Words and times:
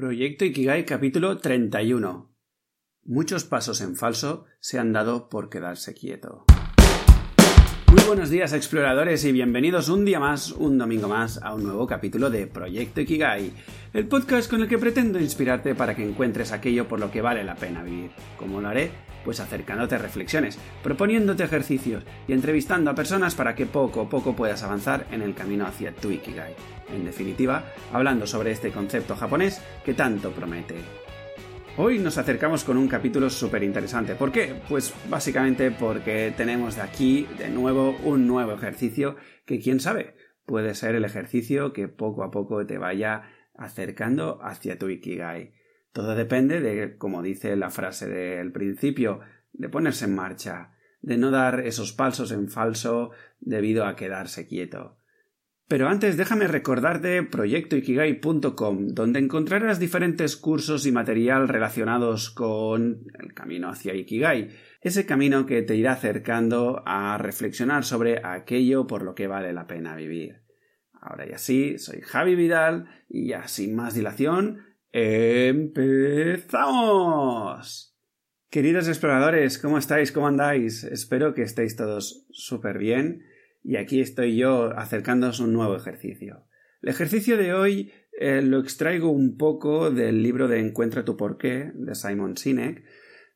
Proyecto 0.00 0.46
Ikigai 0.46 0.86
capítulo 0.86 1.36
31. 1.36 2.34
Muchos 3.04 3.44
pasos 3.44 3.82
en 3.82 3.96
falso 3.96 4.46
se 4.58 4.78
han 4.78 4.94
dado 4.94 5.28
por 5.28 5.50
quedarse 5.50 5.92
quieto. 5.92 6.46
Muy 7.90 8.04
buenos 8.04 8.30
días 8.30 8.52
exploradores 8.52 9.24
y 9.24 9.32
bienvenidos 9.32 9.88
un 9.88 10.04
día 10.04 10.20
más, 10.20 10.52
un 10.52 10.78
domingo 10.78 11.08
más, 11.08 11.42
a 11.42 11.54
un 11.54 11.64
nuevo 11.64 11.88
capítulo 11.88 12.30
de 12.30 12.46
Proyecto 12.46 13.00
Ikigai, 13.00 13.52
el 13.92 14.06
podcast 14.06 14.48
con 14.48 14.62
el 14.62 14.68
que 14.68 14.78
pretendo 14.78 15.18
inspirarte 15.18 15.74
para 15.74 15.96
que 15.96 16.08
encuentres 16.08 16.52
aquello 16.52 16.86
por 16.86 17.00
lo 17.00 17.10
que 17.10 17.20
vale 17.20 17.42
la 17.42 17.56
pena 17.56 17.82
vivir. 17.82 18.12
¿Cómo 18.36 18.60
lo 18.60 18.68
haré? 18.68 18.92
Pues 19.24 19.40
acercándote 19.40 19.96
a 19.96 19.98
reflexiones, 19.98 20.56
proponiéndote 20.84 21.42
ejercicios 21.42 22.04
y 22.28 22.32
entrevistando 22.32 22.92
a 22.92 22.94
personas 22.94 23.34
para 23.34 23.56
que 23.56 23.66
poco 23.66 24.02
a 24.02 24.08
poco 24.08 24.36
puedas 24.36 24.62
avanzar 24.62 25.08
en 25.10 25.22
el 25.22 25.34
camino 25.34 25.66
hacia 25.66 25.92
tu 25.92 26.12
Ikigai. 26.12 26.54
En 26.94 27.04
definitiva, 27.04 27.64
hablando 27.92 28.24
sobre 28.24 28.52
este 28.52 28.70
concepto 28.70 29.16
japonés 29.16 29.60
que 29.84 29.94
tanto 29.94 30.30
promete. 30.30 30.76
Hoy 31.76 31.98
nos 31.98 32.18
acercamos 32.18 32.64
con 32.64 32.76
un 32.76 32.88
capítulo 32.88 33.30
súper 33.30 33.62
interesante. 33.62 34.16
¿Por 34.16 34.32
qué? 34.32 34.54
Pues 34.68 34.92
básicamente 35.08 35.70
porque 35.70 36.34
tenemos 36.36 36.76
de 36.76 36.82
aquí 36.82 37.28
de 37.38 37.48
nuevo 37.48 37.96
un 38.04 38.26
nuevo 38.26 38.52
ejercicio 38.52 39.16
que 39.46 39.60
quién 39.60 39.78
sabe, 39.78 40.16
puede 40.44 40.74
ser 40.74 40.96
el 40.96 41.04
ejercicio 41.04 41.72
que 41.72 41.86
poco 41.86 42.24
a 42.24 42.30
poco 42.32 42.66
te 42.66 42.76
vaya 42.76 43.22
acercando 43.54 44.40
hacia 44.42 44.78
tu 44.78 44.88
Ikigai. 44.88 45.52
Todo 45.92 46.16
depende 46.16 46.60
de, 46.60 46.98
como 46.98 47.22
dice 47.22 47.54
la 47.56 47.70
frase 47.70 48.08
del 48.08 48.50
principio, 48.52 49.20
de 49.52 49.68
ponerse 49.68 50.06
en 50.06 50.14
marcha, 50.14 50.72
de 51.00 51.18
no 51.18 51.30
dar 51.30 51.60
esos 51.60 51.92
pasos 51.92 52.32
en 52.32 52.48
falso 52.48 53.12
debido 53.38 53.86
a 53.86 53.96
quedarse 53.96 54.46
quieto. 54.46 54.99
Pero 55.70 55.88
antes 55.88 56.16
déjame 56.16 56.48
recordarte 56.48 57.22
proyectoikigai.com, 57.22 58.88
donde 58.88 59.20
encontrarás 59.20 59.78
diferentes 59.78 60.36
cursos 60.36 60.84
y 60.84 60.90
material 60.90 61.46
relacionados 61.46 62.30
con 62.30 63.04
el 63.16 63.32
camino 63.34 63.68
hacia 63.68 63.94
Ikigai, 63.94 64.48
ese 64.80 65.06
camino 65.06 65.46
que 65.46 65.62
te 65.62 65.76
irá 65.76 65.92
acercando 65.92 66.82
a 66.86 67.16
reflexionar 67.18 67.84
sobre 67.84 68.20
aquello 68.24 68.88
por 68.88 69.02
lo 69.02 69.14
que 69.14 69.28
vale 69.28 69.52
la 69.52 69.68
pena 69.68 69.94
vivir. 69.94 70.42
Ahora 70.92 71.24
ya 71.24 71.38
sí, 71.38 71.78
soy 71.78 72.00
Javi 72.00 72.34
Vidal 72.34 72.88
y 73.08 73.28
ya 73.28 73.46
sin 73.46 73.76
más 73.76 73.94
dilación, 73.94 74.64
¡empezamos! 74.90 75.86
Queridos 78.50 78.88
exploradores, 78.88 79.56
¿cómo 79.58 79.78
estáis? 79.78 80.10
¿Cómo 80.10 80.26
andáis? 80.26 80.82
Espero 80.82 81.32
que 81.32 81.42
estéis 81.42 81.76
todos 81.76 82.26
súper 82.32 82.76
bien 82.76 83.22
y 83.62 83.76
aquí 83.76 84.00
estoy 84.00 84.36
yo 84.36 84.76
acercándoos 84.76 85.40
un 85.40 85.52
nuevo 85.52 85.76
ejercicio. 85.76 86.46
El 86.82 86.88
ejercicio 86.88 87.36
de 87.36 87.52
hoy 87.52 87.92
eh, 88.18 88.42
lo 88.42 88.58
extraigo 88.58 89.10
un 89.10 89.36
poco 89.36 89.90
del 89.90 90.22
libro 90.22 90.48
de 90.48 90.60
Encuentra 90.60 91.04
tu 91.04 91.16
porqué 91.16 91.72
de 91.74 91.94
Simon 91.94 92.36
Sinek, 92.36 92.84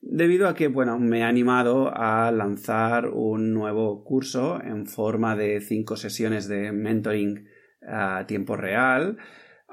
debido 0.00 0.48
a 0.48 0.54
que, 0.54 0.68
bueno, 0.68 0.98
me 0.98 1.24
ha 1.24 1.28
animado 1.28 1.92
a 1.94 2.30
lanzar 2.30 3.08
un 3.08 3.52
nuevo 3.52 4.04
curso 4.04 4.62
en 4.62 4.86
forma 4.86 5.36
de 5.36 5.60
cinco 5.60 5.96
sesiones 5.96 6.48
de 6.48 6.72
mentoring 6.72 7.48
a 7.86 8.26
tiempo 8.26 8.56
real, 8.56 9.18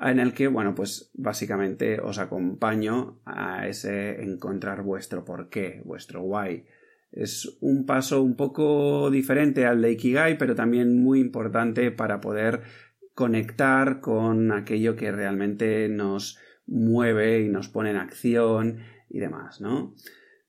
en 0.01 0.19
el 0.19 0.33
que, 0.33 0.47
bueno, 0.47 0.73
pues 0.75 1.11
básicamente 1.13 1.99
os 1.99 2.17
acompaño 2.17 3.21
a 3.25 3.67
ese 3.67 4.21
encontrar 4.21 4.83
vuestro 4.83 5.23
porqué, 5.23 5.81
vuestro 5.85 6.21
why 6.23 6.65
es 7.11 7.57
un 7.61 7.85
paso 7.85 8.21
un 8.21 8.35
poco 8.35 9.09
diferente 9.11 9.65
al 9.65 9.81
de 9.81 9.91
Ikigai, 9.91 10.37
pero 10.37 10.55
también 10.55 11.01
muy 11.01 11.19
importante 11.19 11.91
para 11.91 12.21
poder 12.21 12.61
conectar 13.13 13.99
con 13.99 14.51
aquello 14.51 14.95
que 14.95 15.11
realmente 15.11 15.89
nos 15.89 16.39
mueve 16.65 17.41
y 17.41 17.49
nos 17.49 17.67
pone 17.67 17.91
en 17.91 17.97
acción 17.97 18.79
y 19.09 19.19
demás, 19.19 19.59
¿no? 19.59 19.93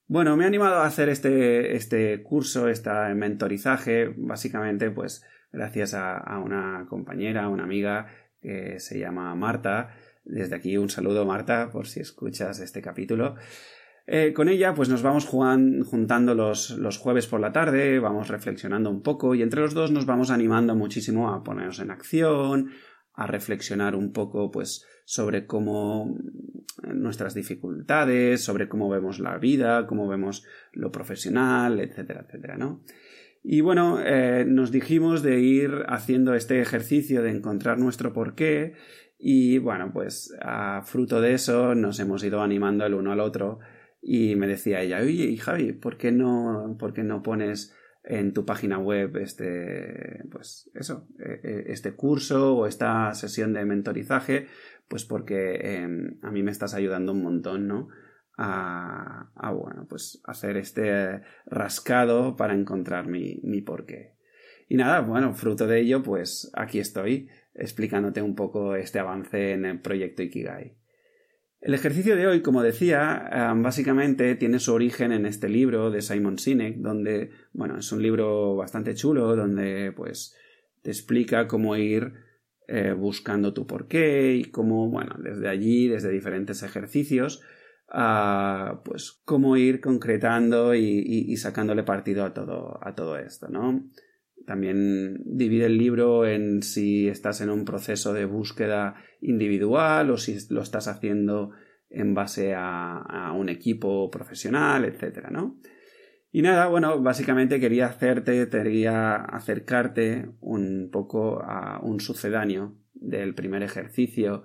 Bueno, 0.06 0.36
me 0.36 0.44
he 0.44 0.46
animado 0.46 0.77
a 0.77 0.86
hacer 0.86 1.08
este, 1.08 1.74
este 1.74 2.22
curso, 2.22 2.69
este 2.69 2.91
mentorizaje, 3.14 4.14
básicamente, 4.16 4.91
pues, 4.91 5.25
gracias 5.53 5.94
a, 5.94 6.19
a 6.19 6.38
una 6.38 6.87
compañera, 6.88 7.48
una 7.48 7.64
amiga 7.64 8.08
que 8.41 8.78
se 8.78 8.98
llama 8.98 9.34
Marta. 9.34 9.94
Desde 10.25 10.54
aquí 10.54 10.76
un 10.76 10.91
saludo, 10.91 11.25
Marta, 11.25 11.70
por 11.70 11.88
si 11.88 12.00
escuchas 12.00 12.60
este 12.60 12.82
capítulo. 12.82 13.37
Eh, 14.06 14.32
con 14.32 14.48
ella, 14.48 14.74
pues 14.74 14.88
nos 14.88 15.02
vamos 15.02 15.26
juntando 15.26 16.34
los, 16.34 16.70
los, 16.70 16.98
jueves 16.98 17.26
por 17.28 17.40
la 17.40 17.52
tarde, 17.52 18.00
vamos 18.00 18.28
reflexionando 18.28 18.90
un 18.90 19.02
poco 19.02 19.34
y 19.34 19.42
entre 19.42 19.60
los 19.60 19.74
dos 19.74 19.92
nos 19.92 20.06
vamos 20.06 20.30
animando 20.30 20.74
muchísimo 20.74 21.32
a 21.32 21.44
ponernos 21.44 21.78
en 21.78 21.92
acción, 21.92 22.70
a 23.14 23.26
reflexionar 23.26 23.94
un 23.94 24.12
poco, 24.12 24.50
pues, 24.50 24.84
sobre 25.04 25.46
cómo 25.46 26.16
nuestras 26.94 27.34
dificultades, 27.34 28.42
sobre 28.42 28.68
cómo 28.68 28.88
vemos 28.88 29.20
la 29.20 29.38
vida, 29.38 29.86
cómo 29.86 30.08
vemos 30.08 30.44
lo 30.72 30.90
profesional, 30.90 31.80
etcétera, 31.80 32.24
etcétera, 32.26 32.56
¿no? 32.56 32.82
Y 33.44 33.60
bueno, 33.60 33.98
eh, 34.00 34.44
nos 34.46 34.70
dijimos 34.70 35.22
de 35.22 35.40
ir 35.40 35.84
haciendo 35.88 36.34
este 36.34 36.60
ejercicio 36.60 37.22
de 37.22 37.30
encontrar 37.30 37.78
nuestro 37.78 38.12
porqué 38.12 38.74
y 39.19 39.58
bueno, 39.58 39.90
pues 39.92 40.32
a 40.40 40.82
fruto 40.84 41.20
de 41.20 41.34
eso 41.34 41.74
nos 41.74 41.98
hemos 41.98 42.22
ido 42.22 42.40
animando 42.40 42.86
el 42.86 42.94
uno 42.94 43.12
al 43.12 43.20
otro 43.20 43.58
y 44.02 44.34
me 44.34 44.48
decía 44.48 44.82
ella, 44.82 44.98
oye, 45.00 45.26
y 45.26 45.36
Javi, 45.36 45.72
¿por 45.72 45.96
qué 45.96 46.10
no, 46.10 46.76
por 46.78 46.92
qué 46.92 47.04
no 47.04 47.22
pones 47.22 47.72
en 48.02 48.32
tu 48.34 48.44
página 48.44 48.78
web 48.78 49.16
este, 49.18 50.24
pues 50.30 50.68
eso, 50.74 51.06
e, 51.20 51.40
e, 51.48 51.72
este 51.72 51.92
curso 51.92 52.56
o 52.56 52.66
esta 52.66 53.14
sesión 53.14 53.52
de 53.52 53.64
mentorizaje? 53.64 54.48
Pues 54.88 55.04
porque 55.04 55.54
em, 55.76 56.18
a 56.22 56.32
mí 56.32 56.42
me 56.42 56.50
estás 56.50 56.74
ayudando 56.74 57.12
un 57.12 57.22
montón, 57.22 57.68
¿no? 57.68 57.88
A, 58.36 59.30
a, 59.36 59.52
bueno, 59.52 59.86
pues 59.88 60.20
hacer 60.24 60.56
este 60.56 61.20
rascado 61.46 62.34
para 62.34 62.54
encontrar 62.54 63.06
mi, 63.06 63.40
mi 63.44 63.60
porqué. 63.60 64.16
Y 64.69 64.76
nada, 64.76 65.00
bueno, 65.00 65.32
fruto 65.34 65.69
de 65.69 65.80
ello, 65.80 66.02
pues 66.02 66.50
aquí 66.54 66.80
estoy 66.80 67.28
explicándote 67.54 68.20
un 68.20 68.34
poco 68.34 68.74
este 68.74 68.98
avance 68.98 69.52
en 69.52 69.64
el 69.64 69.80
proyecto 69.80 70.22
Ikigai. 70.22 70.81
El 71.62 71.75
ejercicio 71.75 72.17
de 72.17 72.27
hoy, 72.27 72.43
como 72.43 72.61
decía, 72.61 73.55
básicamente 73.56 74.34
tiene 74.34 74.59
su 74.59 74.75
origen 74.75 75.12
en 75.12 75.27
este 75.27 75.49
libro 75.49 75.93
de 75.93 76.03
Simon 76.03 76.37
Sinek, 76.37 76.78
donde, 76.78 77.31
bueno, 77.53 77.78
es 77.78 77.93
un 77.93 78.03
libro 78.03 78.56
bastante 78.56 78.97
chulo, 78.97 79.37
donde 79.37 79.93
pues 79.93 80.37
te 80.83 80.91
explica 80.91 81.47
cómo 81.47 81.77
ir 81.77 82.15
eh, 82.67 82.93
buscando 82.93 83.55
tu 83.55 83.65
porqué 83.65 84.34
y 84.34 84.45
cómo, 84.47 84.91
bueno, 84.91 85.15
desde 85.23 85.49
allí, 85.49 85.87
desde 85.87 86.11
diferentes 86.11 86.65
ejercicios, 86.65 87.41
pues 88.84 89.23
cómo 89.25 89.56
ir 89.56 89.81
concretando 89.81 90.75
y, 90.75 91.37
sacándole 91.37 91.84
partido 91.84 92.25
a 92.25 92.34
todo, 92.34 92.81
a 92.83 92.97
todo 92.97 93.17
esto, 93.17 93.49
¿no? 93.49 93.89
También 94.47 95.22
divide 95.25 95.66
el 95.66 95.78
libro 95.78 96.26
en 96.26 96.62
si 96.62 97.08
estás 97.08 97.41
en 97.41 97.50
un 97.50 97.64
proceso 97.64 98.12
de 98.12 98.25
búsqueda 98.25 98.97
individual 99.20 100.10
o 100.10 100.16
si 100.16 100.36
lo 100.50 100.62
estás 100.62 100.88
haciendo 100.88 101.50
en 101.91 102.14
base 102.14 102.54
a, 102.56 103.32
un 103.36 103.48
equipo 103.48 104.10
profesional, 104.10 104.84
etcétera, 104.84 105.31
¿no? 105.31 105.58
Y 106.31 106.41
nada, 106.42 106.66
bueno, 106.69 107.00
básicamente 107.02 107.60
quería 107.60 107.86
hacerte, 107.86 108.48
quería 108.48 109.16
acercarte 109.16 110.31
un 110.41 110.88
poco 110.91 111.42
a 111.42 111.81
un 111.82 112.00
sucedáneo 112.00 112.75
del 112.94 113.34
primer 113.34 113.62
ejercicio 113.62 114.44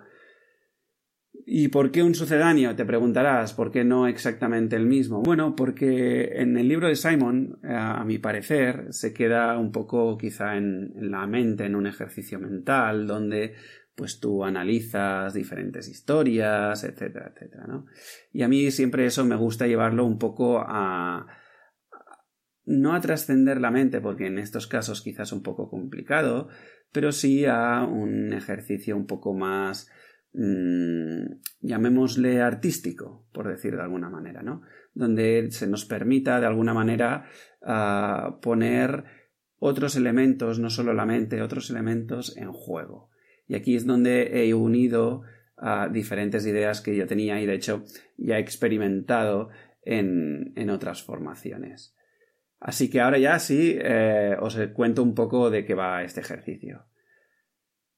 ¿Y 1.45 1.69
por 1.69 1.91
qué 1.91 2.03
un 2.03 2.15
sucedáneo? 2.15 2.75
Te 2.75 2.85
preguntarás, 2.85 3.53
¿por 3.53 3.71
qué 3.71 3.83
no 3.83 4.07
exactamente 4.07 4.75
el 4.75 4.85
mismo? 4.85 5.21
Bueno, 5.23 5.55
porque 5.55 6.41
en 6.41 6.57
el 6.57 6.67
libro 6.67 6.87
de 6.87 6.95
Simon, 6.95 7.59
eh, 7.63 7.67
a 7.71 8.03
mi 8.03 8.17
parecer, 8.17 8.87
se 8.89 9.13
queda 9.13 9.57
un 9.57 9.71
poco 9.71 10.17
quizá 10.17 10.57
en, 10.57 10.91
la 11.11 11.25
mente, 11.27 11.65
en 11.65 11.75
un 11.75 11.87
ejercicio 11.87 12.39
mental, 12.39 13.07
donde 13.07 13.55
pues 13.95 14.19
tú 14.19 14.43
analizas 14.43 15.33
diferentes 15.33 15.87
historias, 15.87 16.83
etcétera, 16.83 17.31
etcétera, 17.33 17.65
¿no? 17.65 17.85
Y 18.31 18.43
a 18.43 18.47
mí 18.47 18.69
siempre 18.69 19.05
eso 19.05 19.25
me 19.25 19.35
gusta 19.35 19.65
llevarlo 19.65 20.05
un 20.05 20.19
poco 20.19 20.59
a, 20.59 21.25
no 22.65 22.93
a 22.93 23.01
trascender 23.01 23.59
la 23.59 23.71
mente, 23.71 24.01
porque 24.01 24.27
en 24.27 24.37
estos 24.37 24.67
casos 24.67 25.01
quizás 25.01 25.31
un 25.31 25.41
poco 25.41 25.69
complicado, 25.69 26.49
pero 26.91 27.11
sí 27.11 27.45
a 27.45 27.85
un 27.85 28.33
ejercicio 28.33 28.95
un 28.95 29.07
poco 29.07 29.33
más 29.33 29.89
Mm, 30.33 31.39
llamémosle 31.61 32.41
artístico, 32.41 33.25
por 33.33 33.47
decir 33.47 33.75
de 33.75 33.81
alguna 33.81 34.09
manera, 34.09 34.43
¿no? 34.43 34.61
Donde 34.93 35.49
se 35.51 35.67
nos 35.67 35.85
permita 35.85 36.39
de 36.39 36.45
alguna 36.45 36.73
manera 36.73 37.25
ah, 37.63 38.39
poner 38.41 39.05
otros 39.59 39.95
elementos, 39.95 40.59
no 40.59 40.69
solo 40.69 40.93
la 40.93 41.05
mente, 41.05 41.41
otros 41.41 41.69
elementos 41.69 42.37
en 42.37 42.51
juego. 42.51 43.09
Y 43.47 43.55
aquí 43.55 43.75
es 43.75 43.85
donde 43.85 44.43
he 44.43 44.53
unido 44.53 45.23
a 45.57 45.89
diferentes 45.89 46.45
ideas 46.45 46.81
que 46.81 46.95
yo 46.95 47.07
tenía 47.07 47.41
y 47.41 47.45
de 47.47 47.55
hecho 47.55 47.83
ya 48.17 48.37
he 48.37 48.41
experimentado 48.41 49.49
en, 49.81 50.53
en 50.55 50.69
otras 50.69 51.01
formaciones. 51.01 51.95
Así 52.59 52.89
que 52.89 53.01
ahora 53.01 53.17
ya 53.17 53.39
sí 53.39 53.77
eh, 53.79 54.35
os 54.39 54.57
cuento 54.73 55.03
un 55.03 55.15
poco 55.15 55.49
de 55.49 55.65
qué 55.65 55.73
va 55.73 56.03
este 56.03 56.21
ejercicio. 56.21 56.85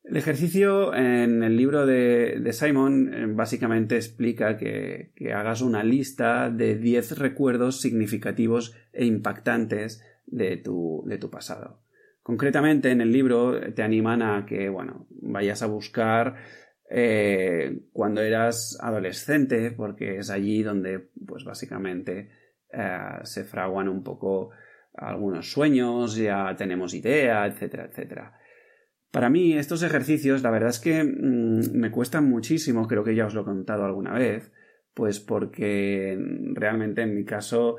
El 0.04 0.18
ejercicio 0.18 0.94
en 0.96 1.44
el 1.44 1.56
libro 1.58 1.86
de, 1.86 2.50
Simon 2.54 3.14
eh, 3.14 3.26
básicamente 3.28 3.96
explica 3.96 4.58
que, 4.58 5.12
hagas 5.34 5.62
una 5.62 5.84
lista 5.84 6.50
de 6.50 6.76
10 6.76 7.20
recuerdos 7.20 7.82
significativos 7.82 8.76
e 8.94 9.06
impactantes 9.06 10.04
de 10.26 10.58
tu, 10.58 11.04
de 11.06 11.18
tu 11.18 11.30
pasado. 11.30 11.82
Concretamente 12.24 12.92
en 12.92 13.02
el 13.02 13.12
libro 13.12 13.60
te 13.74 13.84
animan 13.84 14.22
a 14.22 14.46
que, 14.46 14.70
bueno, 14.70 15.08
vayas 15.10 15.62
a 15.64 15.68
buscar 15.68 16.36
eh, 16.90 17.82
cuando 17.92 18.22
eras 18.22 18.78
adolescente, 18.82 19.72
porque 19.72 20.18
es 20.18 20.30
allí 20.30 20.64
donde, 20.64 21.10
pues 21.26 21.44
básicamente, 21.44 22.30
eh, 22.72 23.00
se 23.24 23.44
fraguan 23.44 23.90
un 23.90 24.04
poco 24.04 24.50
algunos 24.94 25.52
sueños, 25.52 26.16
ya 26.16 26.56
tenemos 26.58 26.94
idea, 26.94 27.46
etcétera, 27.46 27.86
etcétera. 27.86 28.39
Para 29.12 29.30
mí, 29.30 29.58
estos 29.58 29.82
ejercicios, 29.82 30.44
la 30.44 30.52
verdad 30.52 30.70
es 30.70 30.80
que 30.80 31.04
mm, 31.04 31.72
me 31.74 31.92
cuestan 31.92 32.30
muchísimo, 32.30 32.88
creo 32.88 33.04
que 33.04 33.16
ya 33.16 33.26
os 33.26 33.34
lo 33.34 33.42
he 33.42 33.46
contado 33.46 33.86
alguna 33.86 34.14
vez, 34.14 34.52
pues 34.94 35.20
porque 35.20 36.18
realmente 36.54 37.02
en 37.02 37.16
mi 37.16 37.26
caso 37.26 37.78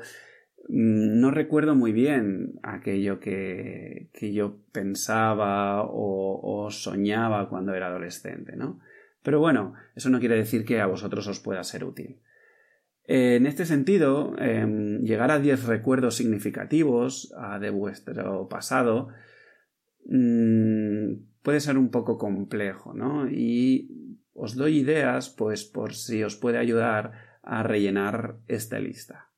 mm, 0.67 1.19
no 1.21 1.31
recuerdo 1.31 1.73
muy 1.73 1.93
bien 1.93 2.59
aquello 2.63 3.19
que, 3.19 4.09
que 4.13 4.33
yo 4.33 4.57
pensaba 4.73 5.83
o, 5.83 6.67
soñaba 6.69 7.49
cuando 7.49 7.73
era 7.73 7.87
adolescente, 7.87 8.55
¿no? 8.55 8.79
Pero 9.23 9.39
bueno, 9.39 9.73
eso 9.95 10.09
no 10.09 10.19
quiere 10.19 10.35
decir 10.35 10.65
que 10.65 10.81
a 10.81 10.87
vosotros 10.87 11.27
os 11.27 11.39
pueda 11.39 11.63
ser 11.63 11.83
útil. 11.83 12.19
En 13.05 13.45
este 13.45 13.65
sentido, 13.65 14.35
em, 14.37 14.99
llegar 15.01 15.31
a 15.31 15.39
10 15.39 15.65
recuerdos 15.65 16.15
significativos 16.15 17.33
de 17.59 17.69
vuestro 17.69 18.47
pasado 18.47 19.09
mm, 20.05 21.41
puede 21.41 21.59
ser 21.59 21.77
un 21.77 21.89
poco 21.89 22.17
complejo, 22.17 22.93
¿no? 22.93 23.29
Y 23.29 24.17
os 24.33 24.55
doy 24.55 24.79
ideas, 24.79 25.29
pues, 25.29 25.63
por 25.65 25.93
si 25.93 26.23
os 26.23 26.35
puede 26.35 26.57
ayudar 26.57 27.11
a 27.43 27.63
rellenar 27.63 28.37
esta 28.47 28.79
lista. 28.79 29.29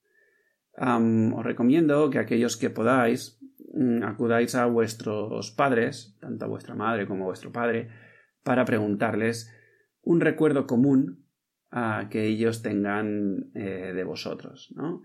os 0.76 1.46
recomiendo 1.46 2.10
que 2.10 2.20
aquellos 2.20 2.58
que 2.58 2.70
podáis 2.70 3.40
mm, 3.74 4.04
acudáis 4.04 4.56
a 4.56 4.66
vuestros 4.66 5.52
padres, 5.52 6.18
tanto 6.20 6.46
a 6.46 6.48
vuestra 6.48 6.76
madre 6.76 7.08
como 7.08 7.24
a 7.24 7.28
vuestro 7.28 7.52
padre, 7.52 7.90
para 8.44 8.66
preguntarles 8.66 9.52
un 10.02 10.20
recuerdo 10.20 10.68
común 10.68 11.26
a 11.72 12.08
que 12.10 12.26
ellos 12.26 12.62
tengan 12.62 13.52
eh, 13.56 13.94
de 13.96 14.04
vosotros, 14.04 14.72
¿no? 14.76 15.02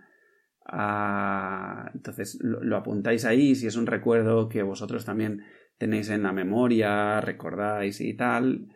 Entonces 0.70 2.38
lo, 2.42 2.76
apuntáis 2.76 3.24
ahí, 3.24 3.54
si 3.54 3.66
es 3.66 3.76
un 3.76 3.86
recuerdo 3.86 4.48
que 4.48 4.62
vosotros 4.62 5.04
también 5.04 5.44
tenéis 5.78 6.10
en 6.10 6.22
la 6.22 6.32
memoria, 6.32 7.20
recordáis 7.20 8.00
y 8.00 8.14
tal, 8.14 8.68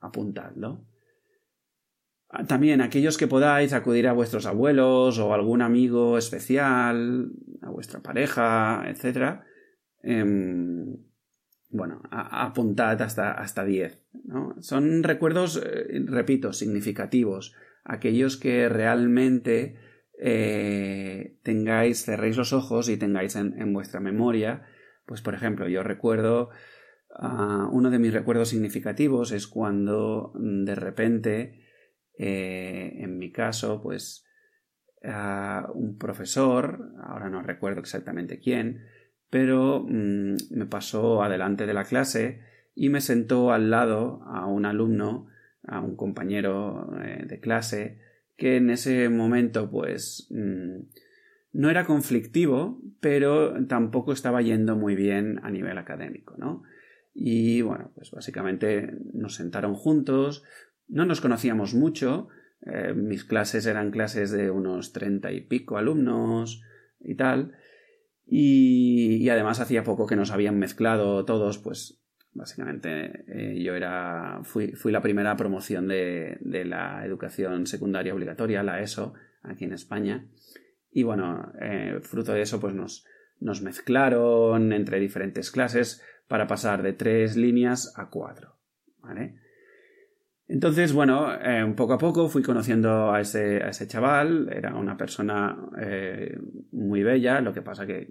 apuntadlo. 0.00 0.86
También 2.48 2.80
aquellos 2.80 3.16
que 3.16 3.28
podáis 3.28 3.72
acudir 3.72 4.08
a 4.08 4.12
vuestros 4.12 4.46
abuelos 4.46 5.18
o 5.18 5.34
algún 5.34 5.62
amigo 5.62 6.18
especial, 6.18 7.30
a 7.62 7.70
vuestra 7.70 8.00
pareja, 8.00 8.84
etc 8.88 9.42
bueno, 11.74 12.02
apuntad 12.10 13.02
hasta, 13.02 13.32
hasta 13.32 13.64
10. 13.64 14.00
¿no? 14.24 14.54
Son 14.60 15.02
recuerdos, 15.02 15.60
eh, 15.62 16.02
repito, 16.06 16.52
significativos. 16.52 17.54
Aquellos 17.84 18.36
que 18.36 18.68
realmente 18.68 19.76
eh, 20.18 21.38
tengáis, 21.42 22.04
cerréis 22.04 22.36
los 22.36 22.52
ojos 22.52 22.88
y 22.88 22.96
tengáis 22.96 23.36
en, 23.36 23.72
vuestra 23.72 24.00
memoria. 24.00 24.66
Pues, 25.06 25.22
por 25.22 25.34
ejemplo, 25.34 25.68
yo 25.68 25.82
recuerdo, 25.82 26.50
ah, 27.16 27.68
uno 27.72 27.90
de 27.90 27.98
mis 27.98 28.12
recuerdos 28.12 28.48
significativos 28.48 29.32
es 29.32 29.46
cuando 29.46 30.32
mm, 30.34 30.64
de 30.64 30.74
repente, 30.74 31.64
eh, 32.18 32.92
en 32.98 33.18
mi 33.18 33.32
caso, 33.32 33.80
pues, 33.82 34.22
un 35.74 35.98
profesor, 35.98 36.94
ahora 37.02 37.28
no 37.28 37.42
recuerdo 37.42 37.80
exactamente 37.80 38.38
quién, 38.38 38.86
pero 39.28 39.84
mm, 39.86 40.36
me 40.50 40.66
pasó 40.66 41.22
adelante 41.22 41.66
de 41.66 41.74
la 41.74 41.84
clase 41.84 42.40
y 42.74 42.88
me 42.88 43.00
sentó 43.00 43.52
al 43.52 43.70
lado 43.70 44.22
a 44.26 44.46
un 44.46 44.66
alumno, 44.66 45.26
a 45.66 45.80
un 45.80 45.96
compañero 45.96 46.90
eh, 47.02 47.24
de 47.26 47.40
clase, 47.40 48.00
que 48.36 48.56
en 48.56 48.70
ese 48.70 49.08
momento 49.08 49.70
pues 49.70 50.28
mm, 50.30 50.80
no 51.52 51.70
era 51.70 51.84
conflictivo, 51.84 52.80
pero 53.00 53.54
tampoco 53.66 54.12
estaba 54.12 54.42
yendo 54.42 54.76
muy 54.76 54.94
bien 54.94 55.40
a 55.42 55.50
nivel 55.50 55.78
académico, 55.78 56.34
¿no? 56.36 56.64
Y 57.14 57.62
bueno, 57.62 57.92
pues 57.94 58.10
básicamente 58.10 58.92
nos 59.12 59.36
sentaron 59.36 59.74
juntos, 59.74 60.42
no 60.88 61.06
nos 61.06 61.20
conocíamos 61.20 61.74
mucho, 61.74 62.28
eh, 62.66 62.92
mis 62.94 63.24
clases 63.24 63.66
eran 63.66 63.92
clases 63.92 64.32
de 64.32 64.50
unos 64.50 64.92
treinta 64.92 65.30
y 65.30 65.42
pico 65.42 65.76
alumnos 65.76 66.62
y 66.98 67.14
tal, 67.14 67.52
y, 68.26 69.28
además 69.28 69.60
hacía 69.60 69.84
poco 69.84 70.06
que 70.06 70.16
nos 70.16 70.30
habían 70.30 70.58
mezclado 70.58 71.24
todos, 71.24 71.58
pues 71.58 72.03
básicamente 72.34 73.24
eh, 73.28 73.62
yo 73.62 73.74
era 73.74 74.40
fui, 74.42 74.72
fui, 74.72 74.92
la 74.92 75.00
primera 75.00 75.36
promoción 75.36 75.88
de, 75.88 76.36
de, 76.40 76.64
la 76.64 77.04
educación 77.06 77.66
secundaria 77.66 78.12
obligatoria, 78.12 78.62
la 78.62 78.80
ESO, 78.80 79.14
aquí 79.42 79.64
en 79.64 79.72
España. 79.72 80.26
Y 80.90 81.02
bueno, 81.04 81.52
eh, 81.60 82.00
fruto 82.02 82.32
de 82.32 82.42
eso, 82.42 82.60
pues 82.60 82.74
nos, 82.74 83.06
nos 83.40 83.62
mezclaron 83.62 84.72
entre 84.72 85.00
diferentes 85.00 85.50
clases 85.50 86.02
para 86.28 86.46
pasar 86.46 86.82
de 86.82 86.92
tres 86.92 87.36
líneas 87.36 87.94
a 87.96 88.10
cuatro. 88.10 88.56
¿Vale? 88.98 89.40
Entonces, 90.46 90.92
bueno, 90.92 91.32
eh, 91.34 91.72
poco 91.76 91.94
a 91.94 91.98
poco 91.98 92.28
fui 92.28 92.42
conociendo 92.42 93.12
a 93.12 93.20
ese, 93.20 93.62
a 93.62 93.68
ese 93.68 93.86
chaval, 93.86 94.50
era 94.52 94.74
una 94.74 94.96
persona 94.96 95.56
muy 96.70 97.02
bella, 97.02 97.40
lo 97.40 97.52
que 97.54 97.62
pasa 97.62 97.86
que 97.86 98.08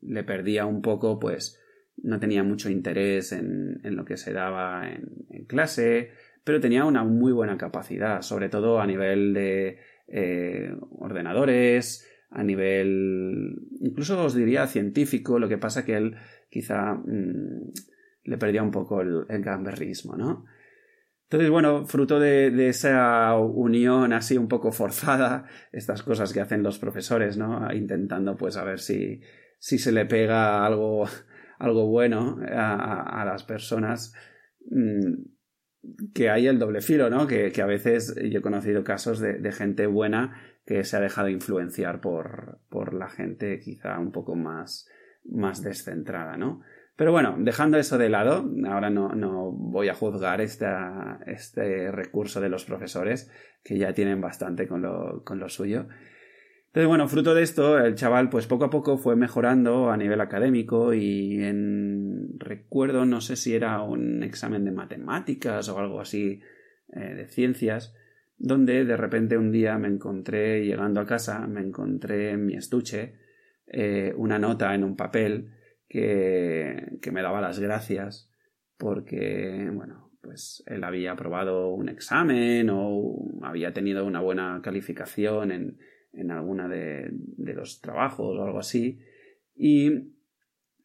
le 0.00 0.24
perdía 0.24 0.64
un 0.66 0.80
poco, 0.80 1.18
pues 1.18 1.60
no 2.02 2.20
tenía 2.20 2.42
mucho 2.42 2.70
interés 2.70 3.32
en, 3.32 3.80
en 3.82 3.96
lo 3.96 4.04
que 4.04 4.16
se 4.16 4.32
daba 4.32 4.88
en, 4.90 5.44
clase, 5.46 6.10
pero 6.44 6.60
tenía 6.60 6.84
una 6.84 7.04
muy 7.04 7.32
buena 7.32 7.56
capacidad, 7.56 8.22
sobre 8.22 8.48
todo 8.48 8.80
a 8.80 8.86
nivel 8.86 9.32
de 9.32 9.78
eh, 10.08 10.74
ordenadores, 10.90 12.08
a 12.30 12.42
nivel 12.42 13.56
incluso 13.80 14.22
os 14.24 14.34
diría 14.34 14.66
científico, 14.66 15.38
lo 15.38 15.48
que 15.48 15.58
pasa 15.58 15.84
que 15.84 15.96
él 15.96 16.16
quizá 16.50 16.94
mm, 16.94 17.72
le 18.24 18.38
perdía 18.38 18.62
un 18.62 18.72
poco 18.72 19.00
el, 19.00 19.24
el 19.28 19.42
gamberrismo, 19.42 20.16
¿no? 20.16 20.44
Entonces, 21.28 21.50
bueno, 21.50 21.84
fruto 21.86 22.20
de, 22.20 22.68
esa 22.68 23.36
unión 23.36 24.12
así 24.12 24.38
un 24.38 24.46
poco 24.46 24.70
forzada, 24.70 25.46
estas 25.72 26.04
cosas 26.04 26.32
que 26.32 26.40
hacen 26.40 26.62
los 26.62 26.78
profesores, 26.78 27.36
¿no? 27.36 27.72
Intentando, 27.72 28.36
pues, 28.36 28.56
a 28.56 28.62
ver 28.62 28.78
si, 28.78 29.20
si 29.58 29.78
se 29.78 29.90
le 29.90 30.06
pega 30.06 30.64
algo, 30.64 31.08
algo 31.58 31.86
bueno 31.86 32.38
a, 32.48 33.24
las 33.24 33.44
personas, 33.44 34.14
mm, 34.70 36.12
que 36.14 36.30
hay 36.30 36.46
el 36.46 36.58
doble 36.58 36.80
filo, 36.80 37.10
¿no? 37.10 37.26
Que, 37.26 37.52
a 37.62 37.66
veces 37.66 38.14
yo 38.30 38.38
he 38.38 38.42
conocido 38.42 38.84
casos 38.84 39.20
de, 39.20 39.34
de, 39.34 39.52
gente 39.52 39.86
buena 39.86 40.40
que 40.66 40.82
se 40.84 40.96
ha 40.96 41.00
dejado 41.00 41.28
influenciar 41.28 42.00
por, 42.00 42.58
por 42.68 42.92
la 42.92 43.08
gente 43.08 43.60
quizá 43.60 43.98
un 43.98 44.10
poco 44.10 44.34
más, 44.34 44.88
más 45.24 45.62
descentrada, 45.62 46.36
¿no? 46.36 46.62
Pero 46.96 47.12
bueno, 47.12 47.36
dejando 47.38 47.76
eso 47.76 47.98
de 47.98 48.08
lado, 48.08 48.50
ahora 48.68 48.88
no, 48.88 49.10
no 49.10 49.52
voy 49.52 49.88
a 49.88 49.94
juzgar 49.94 50.40
esta, 50.40 51.20
este 51.26 51.92
recurso 51.92 52.40
de 52.40 52.48
los 52.48 52.64
profesores, 52.64 53.30
que 53.62 53.76
ya 53.76 53.92
tienen 53.92 54.20
bastante 54.22 54.66
con 54.66 54.80
lo, 54.80 55.22
con 55.22 55.38
lo 55.38 55.50
suyo. 55.50 55.88
Entonces, 56.76 56.88
bueno, 56.88 57.08
fruto 57.08 57.34
de 57.34 57.42
esto, 57.42 57.78
el 57.78 57.94
chaval, 57.94 58.28
pues 58.28 58.46
poco 58.46 58.66
a 58.66 58.68
poco 58.68 58.98
fue 58.98 59.16
mejorando 59.16 59.90
a 59.90 59.96
nivel 59.96 60.20
académico 60.20 60.92
y 60.92 61.42
en 61.42 62.38
recuerdo, 62.38 63.06
no 63.06 63.22
sé 63.22 63.36
si 63.36 63.54
era 63.54 63.80
un 63.80 64.22
examen 64.22 64.62
de 64.62 64.72
matemáticas 64.72 65.70
o 65.70 65.78
algo 65.78 66.02
así 66.02 66.42
eh, 66.92 67.14
de 67.14 67.28
ciencias, 67.28 67.94
donde 68.36 68.84
de 68.84 68.94
repente 68.94 69.38
un 69.38 69.52
día 69.52 69.78
me 69.78 69.88
encontré, 69.88 70.66
llegando 70.66 71.00
a 71.00 71.06
casa, 71.06 71.46
me 71.46 71.62
encontré 71.62 72.32
en 72.32 72.44
mi 72.44 72.56
estuche 72.56 73.14
eh, 73.68 74.12
una 74.14 74.38
nota 74.38 74.74
en 74.74 74.84
un 74.84 74.96
papel 74.96 75.54
que, 75.88 76.98
que 77.00 77.10
me 77.10 77.22
daba 77.22 77.40
las 77.40 77.58
gracias 77.58 78.30
porque, 78.76 79.66
bueno, 79.72 80.10
pues 80.20 80.62
él 80.66 80.84
había 80.84 81.12
aprobado 81.12 81.70
un 81.70 81.88
examen 81.88 82.68
o 82.70 83.16
había 83.40 83.72
tenido 83.72 84.04
una 84.04 84.20
buena 84.20 84.60
calificación 84.62 85.52
en, 85.52 85.78
en 86.16 86.30
alguna 86.30 86.68
de, 86.68 87.08
de, 87.10 87.54
los 87.54 87.80
trabajos 87.80 88.38
o 88.38 88.42
algo 88.42 88.58
así. 88.58 88.98
Y 89.54 90.12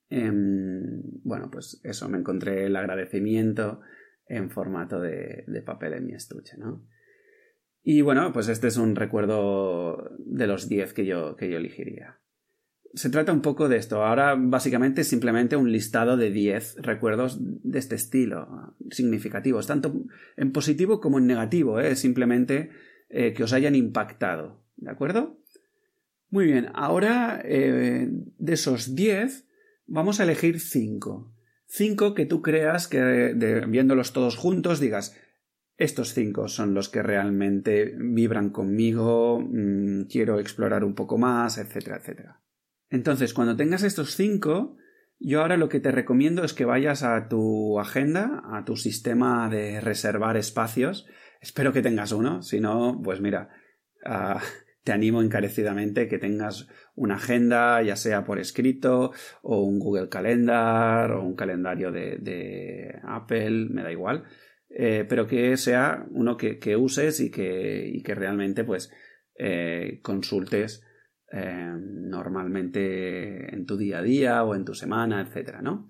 em, 0.09 1.01
bueno, 1.23 1.49
pues 1.51 1.81
eso, 1.83 2.09
me 2.09 2.17
encontré 2.17 2.65
el 2.65 2.75
agradecimiento 2.75 3.81
en 4.27 4.49
formato 4.49 4.99
de, 4.99 5.43
de, 5.47 5.61
papel 5.61 5.93
en 5.93 6.05
mi 6.05 6.13
estuche, 6.13 6.57
¿no? 6.57 6.85
Y 7.83 8.01
bueno, 8.01 8.31
pues 8.31 8.47
este 8.47 8.67
es 8.67 8.77
un 8.77 8.95
recuerdo 8.95 10.11
de 10.19 10.47
los 10.47 10.69
10 10.69 10.93
que 10.93 11.05
yo, 11.05 11.35
que 11.35 11.49
yo 11.49 11.57
elegiría. 11.57 12.19
se 12.93 13.09
trata 13.09 13.33
un 13.33 13.41
poco 13.41 13.69
de 13.69 13.77
esto. 13.77 14.03
Ahora 14.03 14.35
básicamente 14.37 15.03
simplemente 15.03 15.55
un 15.55 15.71
listado 15.71 16.15
de 16.15 16.29
10 16.29 16.77
recuerdos 16.81 17.39
de 17.41 17.79
este 17.79 17.95
estilo, 17.95 18.75
significativos, 18.91 19.65
tanto 19.65 20.05
en 20.37 20.51
positivo 20.51 20.99
como 20.99 21.17
en 21.17 21.25
negativo, 21.25 21.79
¿eh? 21.79 21.95
simplemente 21.95 22.69
eh, 23.09 23.33
que 23.33 23.43
os 23.43 23.53
hayan 23.53 23.75
impactado. 23.75 24.63
¿De 24.81 24.91
acuerdo? 24.91 25.37
Muy 26.29 26.45
bien, 26.45 26.69
ahora 26.73 27.41
eh, 27.43 28.09
de 28.09 28.53
esos 28.53 28.95
10 28.95 29.47
vamos 29.85 30.19
a 30.19 30.23
elegir 30.23 30.59
5. 30.59 31.33
5 31.67 32.13
que 32.13 32.25
tú 32.25 32.41
creas 32.41 32.87
que 32.87 33.33
viéndolos 33.67 34.11
todos 34.11 34.35
juntos 34.35 34.79
digas, 34.79 35.15
estos 35.77 36.13
cinco 36.13 36.47
son 36.47 36.75
los 36.75 36.89
que 36.89 37.01
realmente 37.01 37.95
vibran 37.97 38.51
conmigo, 38.51 39.39
mm, 39.39 40.03
quiero 40.03 40.39
explorar 40.39 40.83
un 40.83 40.93
poco 40.93 41.17
más, 41.17 41.57
etcétera, 41.57 41.97
etcétera. 41.97 42.41
Entonces, 42.89 43.33
cuando 43.33 43.55
tengas 43.55 43.81
estos 43.81 44.15
cinco, 44.15 44.77
yo 45.19 45.41
ahora 45.41 45.57
lo 45.57 45.69
que 45.69 45.79
te 45.79 45.91
recomiendo 45.91 46.43
es 46.43 46.53
que 46.53 46.65
vayas 46.65 47.01
a 47.01 47.27
tu 47.29 47.79
agenda, 47.79 48.43
a 48.51 48.63
tu 48.63 48.75
sistema 48.75 49.49
de 49.49 49.81
reservar 49.81 50.37
espacios. 50.37 51.07
Espero 51.39 51.73
que 51.73 51.81
tengas 51.81 52.11
uno, 52.11 52.43
si 52.43 52.59
no, 52.59 53.01
pues 53.03 53.19
mira, 53.19 53.49
ah, 54.05 54.41
te 54.83 54.91
animo 54.91 55.21
encarecidamente 55.21 56.07
que 56.07 56.17
tengas 56.17 56.67
una 56.95 57.15
agenda, 57.15 57.81
ya 57.81 57.95
sea 57.95 58.23
por 58.23 58.39
escrito, 58.39 59.11
o 59.41 59.63
un 59.63 59.79
Google 59.79 60.09
Calendar, 60.09 61.11
o 61.11 61.23
un 61.23 61.35
calendario 61.35 61.91
de, 61.91 62.99
Apple, 63.03 63.67
me 63.69 63.83
da 63.83 63.91
igual, 63.91 64.23
eh, 64.69 65.05
pero 65.07 65.27
que 65.27 65.55
sea 65.57 66.05
uno 66.11 66.37
que, 66.37 66.75
uses 66.75 67.19
y 67.19 67.29
que, 67.29 68.01
que 68.03 68.15
realmente 68.15 68.63
pues 68.63 68.91
eh, 69.37 69.99
consultes 70.01 70.83
eh, 71.31 71.73
normalmente 71.75 73.53
en 73.53 73.65
tu 73.65 73.77
día 73.77 73.99
a 73.99 74.03
día 74.03 74.43
o 74.43 74.55
en 74.55 74.65
tu 74.65 74.73
semana, 74.73 75.21
etcétera, 75.21 75.61
¿no? 75.61 75.87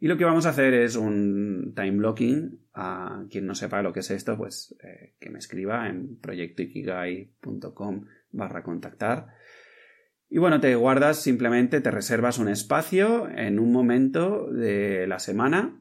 Y 0.00 0.08
lo 0.08 0.18
que 0.18 0.24
vamos 0.24 0.44
a 0.44 0.50
hacer 0.50 0.74
es 0.74 0.96
un 0.96 1.72
time 1.74 1.92
blocking. 1.92 2.60
A 2.74 3.24
quien 3.30 3.46
no 3.46 3.54
sepa 3.54 3.80
lo 3.82 3.92
que 3.92 4.00
es 4.00 4.10
esto, 4.10 4.36
pues 4.36 4.76
que 5.18 5.30
me 5.30 5.38
escriba 5.38 5.88
en 5.88 6.18
proyectoikigai.com 6.18 8.04
barra 8.34 8.62
contactar. 8.62 9.28
Y 10.28 10.38
bueno, 10.38 10.60
te 10.60 10.74
guardas 10.74 11.22
simplemente, 11.22 11.80
te 11.80 11.90
reservas 11.90 12.38
un 12.38 12.48
espacio 12.48 13.28
en 13.28 13.58
un 13.58 13.72
momento 13.72 14.50
de 14.50 15.06
la 15.06 15.18
semana 15.18 15.80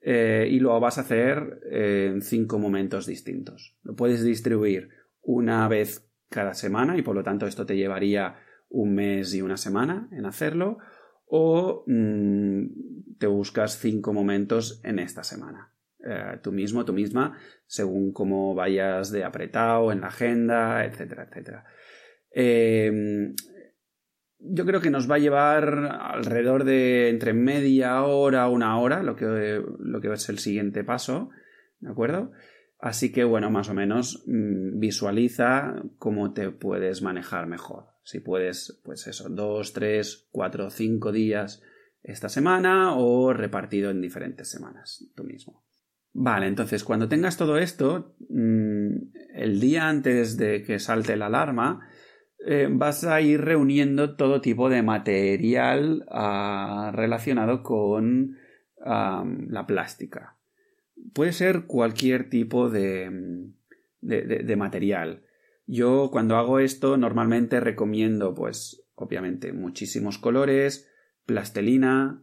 eh, 0.00 0.48
y 0.50 0.58
lo 0.58 0.78
vas 0.80 0.98
a 0.98 1.02
hacer 1.02 1.60
en 1.70 2.22
cinco 2.22 2.58
momentos 2.58 3.06
distintos. 3.06 3.76
Lo 3.82 3.94
puedes 3.94 4.24
distribuir 4.24 4.88
una 5.22 5.68
vez 5.68 6.08
cada 6.30 6.54
semana 6.54 6.96
y 6.96 7.02
por 7.02 7.14
lo 7.14 7.22
tanto 7.22 7.46
esto 7.46 7.66
te 7.66 7.76
llevaría 7.76 8.36
un 8.70 8.94
mes 8.94 9.34
y 9.34 9.42
una 9.42 9.56
semana 9.56 10.08
en 10.12 10.26
hacerlo 10.26 10.78
o 11.26 11.84
mm, 11.86 13.18
te 13.18 13.26
buscas 13.26 13.78
cinco 13.78 14.12
momentos 14.12 14.80
en 14.82 14.98
esta 14.98 15.24
semana. 15.24 15.73
Eh, 16.06 16.38
tú 16.42 16.52
mismo, 16.52 16.84
tú 16.84 16.92
misma, 16.92 17.38
según 17.66 18.12
cómo 18.12 18.54
vayas 18.54 19.10
de 19.10 19.24
apretado 19.24 19.90
en 19.90 20.02
la 20.02 20.08
agenda, 20.08 20.84
etcétera, 20.84 21.26
etcétera. 21.30 21.64
Em, 22.30 23.34
yo 24.38 24.66
creo 24.66 24.82
que 24.82 24.90
nos 24.90 25.10
va 25.10 25.14
a 25.14 25.20
llevar 25.20 25.98
alrededor 26.00 26.64
de 26.64 27.08
entre 27.08 27.32
media 27.32 28.02
hora, 28.02 28.48
una 28.48 28.78
hora, 28.78 29.02
lo 29.02 29.16
que, 29.16 29.62
lo 29.78 30.00
que 30.02 30.12
es 30.12 30.28
el 30.28 30.38
siguiente 30.38 30.84
paso, 30.84 31.30
¿de 31.80 31.90
acuerdo? 31.90 32.32
Así 32.78 33.10
que, 33.10 33.24
bueno, 33.24 33.50
más 33.50 33.70
o 33.70 33.74
menos 33.74 34.24
mm, 34.26 34.78
visualiza 34.78 35.82
cómo 35.98 36.34
te 36.34 36.50
puedes 36.50 37.00
manejar 37.00 37.46
mejor. 37.46 37.86
Si 38.02 38.20
puedes, 38.20 38.78
pues 38.84 39.06
eso, 39.06 39.30
dos, 39.30 39.72
tres, 39.72 40.28
cuatro, 40.30 40.68
cinco 40.68 41.12
días 41.12 41.62
esta 42.02 42.28
semana 42.28 42.94
o 42.94 43.32
repartido 43.32 43.90
en 43.90 44.02
diferentes 44.02 44.50
semanas 44.50 45.06
tú 45.14 45.24
mismo. 45.24 45.64
Vale, 46.14 46.46
entonces 46.46 46.84
cuando 46.84 47.08
tengas 47.08 47.36
todo 47.36 47.58
esto, 47.58 48.16
mm, 48.30 48.88
el 49.34 49.60
día 49.60 49.88
antes 49.88 50.36
de 50.36 50.62
que 50.62 50.78
salte 50.78 51.16
la 51.16 51.26
alarma, 51.26 51.88
eh, 52.46 52.68
vas 52.70 53.04
a 53.04 53.20
ir 53.20 53.40
reuniendo 53.40 54.16
todo 54.16 54.40
tipo 54.40 54.70
de 54.70 54.82
material 54.82 56.06
ah, 56.10 56.90
relacionado 56.94 57.62
con 57.62 58.38
la 58.86 59.64
plástica 59.66 60.36
puede 61.12 61.32
ser 61.32 61.64
cualquier 61.66 62.28
tipo 62.30 62.70
de, 62.70 63.50
de, 64.00 64.56
material. 64.56 65.22
Yo 65.66 66.10
cuando 66.12 66.36
hago 66.36 66.58
esto 66.58 66.96
normalmente 66.96 67.60
recomiendo 67.60 68.34
pues 68.34 68.84
obviamente 68.94 69.52
muchísimos 69.52 70.18
colores, 70.18 70.90
plastelina, 71.26 72.22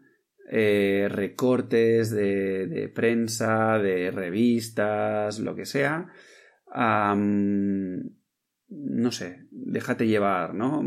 eh, 0.53 1.07
recortes 1.09 2.11
de, 2.11 2.91
prensa, 2.93 3.79
de 3.79 4.11
revistas, 4.11 5.39
lo 5.39 5.55
que 5.55 5.65
sea. 5.65 6.07
no 8.69 9.11
sé, 9.11 9.47
déjate 9.49 10.07
llevar, 10.07 10.53
¿no? 10.53 10.83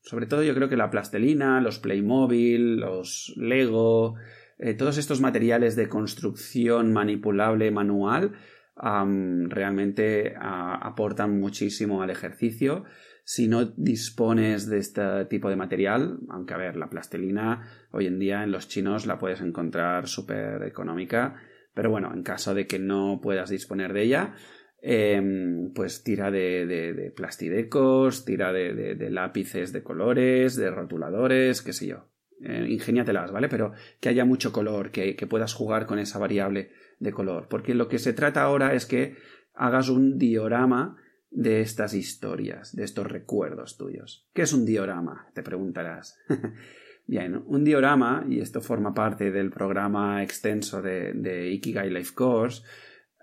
Sobre 0.00 0.24
todo 0.24 0.42
yo 0.42 0.54
creo 0.54 0.70
que 0.70 0.78
la 0.78 0.90
plastelina, 0.90 1.60
los 1.60 1.80
Playmobil, 1.80 2.76
los 2.76 3.34
Lego, 3.36 4.14
eh, 4.58 4.72
todos 4.72 4.96
estos 4.96 5.20
materiales 5.20 5.76
de 5.76 5.90
construcción 5.90 6.94
manipulable 6.94 7.70
manual 7.70 8.32
realmente 8.76 10.34
aportan 10.36 11.38
muchísimo 11.38 12.02
al 12.02 12.10
ejercicio. 12.10 12.84
Si 13.26 13.48
no 13.48 13.64
dispones 13.64 14.68
de 14.68 14.78
este 14.78 15.24
tipo 15.24 15.48
de 15.48 15.56
material, 15.56 16.18
aunque 16.28 16.52
a 16.52 16.58
ver, 16.58 16.76
la 16.76 16.90
plastilina 16.90 17.86
hoy 17.90 18.06
en 18.06 18.18
día 18.18 18.44
en 18.44 18.52
los 18.52 18.68
chinos 18.68 19.06
la 19.06 19.18
puedes 19.18 19.40
encontrar 19.40 20.08
súper 20.08 20.62
económica, 20.64 21.36
pero 21.72 21.90
bueno, 21.90 22.12
en 22.12 22.22
caso 22.22 22.54
de 22.54 22.66
que 22.66 22.78
no 22.78 23.20
puedas 23.22 23.48
disponer 23.48 23.94
de 23.94 24.02
ella, 24.02 24.34
em, 24.82 25.72
pues 25.72 26.04
tira 26.04 26.30
de, 26.30 27.12
plastidecos, 27.16 28.26
tira 28.26 28.52
de, 28.52 29.08
lápices 29.10 29.72
de 29.72 29.82
colores, 29.82 30.54
de 30.56 30.70
rotuladores, 30.70 31.62
qué 31.62 31.72
sé 31.72 31.86
yo 31.86 32.10
eh, 32.42 32.66
ingéniatelas, 32.68 33.32
¿vale? 33.32 33.48
Pero 33.48 33.72
que 34.00 34.10
haya 34.10 34.26
mucho 34.26 34.52
color, 34.52 34.90
que, 34.90 35.16
que 35.16 35.26
puedas 35.26 35.54
jugar 35.54 35.86
con 35.86 35.98
esa 35.98 36.18
variable 36.18 36.72
de 36.98 37.12
color. 37.12 37.48
Porque 37.48 37.74
lo 37.74 37.88
que 37.88 37.98
se 37.98 38.12
trata 38.12 38.42
ahora 38.42 38.74
es 38.74 38.84
que 38.84 39.16
hagas 39.54 39.88
un 39.88 40.18
diorama 40.18 40.98
de 41.34 41.60
estas 41.60 41.94
historias, 41.94 42.74
de 42.74 42.84
estos 42.84 43.06
recuerdos 43.06 43.76
tuyos. 43.76 44.28
¿Qué 44.32 44.42
es 44.42 44.52
un 44.52 44.64
diorama? 44.64 45.28
Te 45.34 45.42
preguntarás. 45.42 46.18
Bien, 47.06 47.42
un 47.46 47.64
diorama, 47.64 48.24
y 48.28 48.40
esto 48.40 48.62
forma 48.62 48.94
parte 48.94 49.30
del 49.30 49.50
programa 49.50 50.22
extenso 50.22 50.80
de, 50.80 51.50
Ikigai 51.52 51.90
Life 51.90 52.14
Course, 52.14 52.62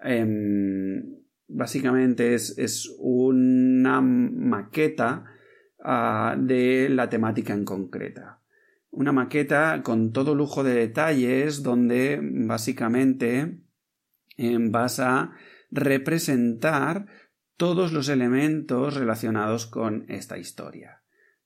em, 0.03 1.03
básicamente 1.47 2.35
es, 2.35 2.55
es, 2.59 2.93
una 2.99 4.01
maqueta 4.01 5.25
ah, 5.83 6.35
de 6.37 6.89
la 6.89 7.09
temática 7.09 7.53
en 7.53 7.65
concreta 7.65 8.41
una 8.91 9.13
maqueta 9.13 9.81
con 9.83 10.11
todo 10.11 10.35
lujo 10.35 10.63
de 10.63 10.73
detalles 10.73 11.63
donde 11.63 12.19
básicamente 12.21 13.61
eh, 14.37 14.57
vas 14.59 14.99
a 14.99 15.31
representar 15.71 17.07
todos 17.57 17.91
los 17.93 18.09
elementos 18.09 18.95
relacionados 18.95 19.65
con 19.65 20.05
esta 20.09 20.37
historia. 20.37 21.03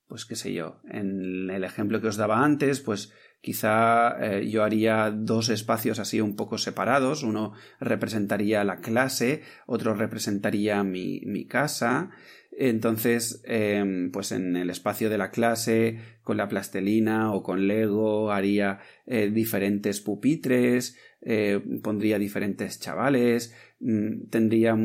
Pues 0.07 0.25
qué 0.25 0.35
sé 0.35 0.53
yo, 0.53 0.81
en 0.89 1.49
el 1.49 1.63
ejemplo 1.63 1.99
que 1.99 2.07
os 2.07 2.17
daba 2.17 2.43
antes, 2.43 2.79
pues 2.79 3.11
quizá 3.41 4.17
eh, 4.19 4.47
yo 4.49 4.63
haría 4.63 5.11
dos 5.11 5.49
espacios 5.49 5.99
así 5.99 6.21
un 6.21 6.35
poco 6.35 6.57
separados, 6.57 7.23
uno 7.23 7.53
representaría 7.79 8.63
la 8.63 8.81
clase, 8.81 9.41
otro 9.65 9.95
representaría 9.95 10.83
mi, 10.83 11.21
mi 11.25 11.47
casa, 11.47 12.11
entonces, 12.57 13.41
em, 13.43 14.11
pues 14.11 14.31
en 14.31 14.55
el 14.55 14.69
espacio 14.69 15.09
de 15.09 15.17
la 15.17 15.29
clase, 15.29 15.99
con 16.23 16.37
la 16.37 16.47
plastelina 16.47 17.33
o 17.33 17.43
con 17.43 17.67
Lego, 17.67 18.31
haría 18.31 18.79
eh, 19.05 19.29
diferentes 19.29 19.99
pupitres, 19.99 20.97
eh, 21.27 21.59
pondría 21.81 22.19
diferentes 22.19 22.79
chavales, 22.79 23.53
mm, 23.79 24.27
tendría 24.29 24.77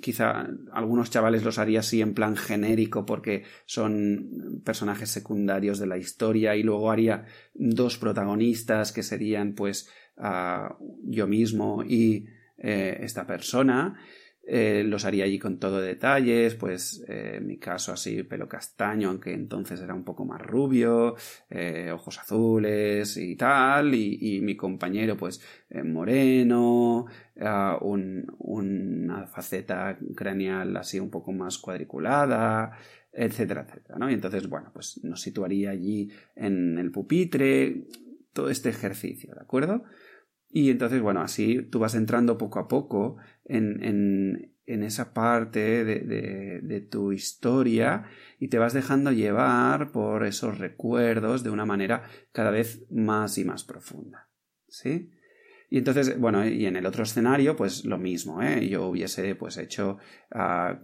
quizá 0.00 0.48
algunos 0.72 1.10
chavales 1.10 1.44
los 1.44 1.58
haría 1.58 1.80
así 1.80 2.00
en 2.00 2.14
plan 2.14 2.34
genérico 2.34 3.04
porque 3.04 3.44
son 3.66 4.62
personajes 4.64 5.10
secundarios 5.10 5.78
de 5.78 5.86
la 5.86 5.98
historia 5.98 6.56
y 6.56 6.62
luego 6.62 6.90
haría 6.90 7.26
dos 7.52 7.98
protagonistas 7.98 8.90
que 8.92 9.02
serían 9.02 9.54
pues 9.54 9.90
yo 11.04 11.26
mismo 11.26 11.82
y 11.82 12.26
eh, 12.58 12.98
esta 13.00 13.26
persona 13.26 13.98
eh, 14.44 14.82
los 14.84 15.04
haría 15.04 15.24
allí 15.24 15.38
con 15.38 15.58
todo 15.58 15.80
detalles, 15.80 16.56
pues 16.56 17.04
eh, 17.06 17.36
en 17.36 17.46
mi 17.46 17.58
caso 17.58 17.92
así 17.92 18.24
pelo 18.24 18.48
castaño, 18.48 19.08
aunque 19.08 19.32
entonces 19.32 19.80
era 19.80 19.94
un 19.94 20.04
poco 20.04 20.24
más 20.24 20.40
rubio, 20.40 21.14
eh, 21.48 21.92
ojos 21.92 22.18
azules 22.18 23.16
y 23.16 23.36
tal, 23.36 23.94
y, 23.94 24.40
mi 24.42 24.56
compañero 24.56 25.16
pues 25.16 25.40
moreno, 25.84 27.06
ah, 27.40 27.78
una 27.80 29.26
faceta 29.28 29.96
craneal 30.16 30.76
así 30.76 30.98
un 30.98 31.10
poco 31.10 31.32
más 31.32 31.58
cuadriculada, 31.58 32.72
etcétera, 33.12 33.64
etcétera, 33.68 33.98
¿no? 33.98 34.10
Y 34.10 34.14
entonces, 34.14 34.48
bueno, 34.48 34.70
pues 34.72 35.00
nos 35.04 35.20
situaría 35.20 35.70
allí 35.70 36.10
en 36.34 36.78
el 36.78 36.90
pupitre, 36.90 37.84
todo 38.32 38.48
este 38.48 38.70
ejercicio, 38.70 39.34
¿de 39.34 39.40
acuerdo? 39.40 39.84
Y 40.54 40.70
entonces, 40.70 41.00
bueno, 41.00 41.22
así 41.22 41.62
tú 41.62 41.78
vas 41.78 41.94
entrando 41.94 42.36
poco 42.36 42.58
a 42.58 42.68
poco 42.68 43.16
en, 43.44 44.52
esa 44.66 45.12
parte 45.12 45.84
de, 45.84 46.60
de, 46.62 46.80
tu 46.80 47.12
historia 47.12 48.04
y 48.38 48.48
te 48.48 48.58
vas 48.58 48.72
dejando 48.72 49.12
llevar 49.12 49.92
por 49.92 50.24
esos 50.24 50.58
recuerdos 50.58 51.44
de 51.44 51.50
una 51.50 51.66
manera 51.66 52.04
cada 52.32 52.50
vez 52.50 52.84
más 52.90 53.38
y 53.38 53.44
más 53.44 53.64
profunda. 53.64 54.28
¿Sí? 54.68 55.10
Y 55.72 55.78
entonces, 55.78 56.18
bueno, 56.18 56.46
y 56.46 56.66
en 56.66 56.76
el 56.76 56.84
otro 56.84 57.02
escenario, 57.02 57.56
pues 57.56 57.86
lo 57.86 57.96
mismo, 57.96 58.42
¿eh? 58.42 58.68
Yo 58.68 58.88
hubiese 58.88 59.34
pues 59.34 59.56
hecho, 59.56 59.96
uh, 60.34 60.76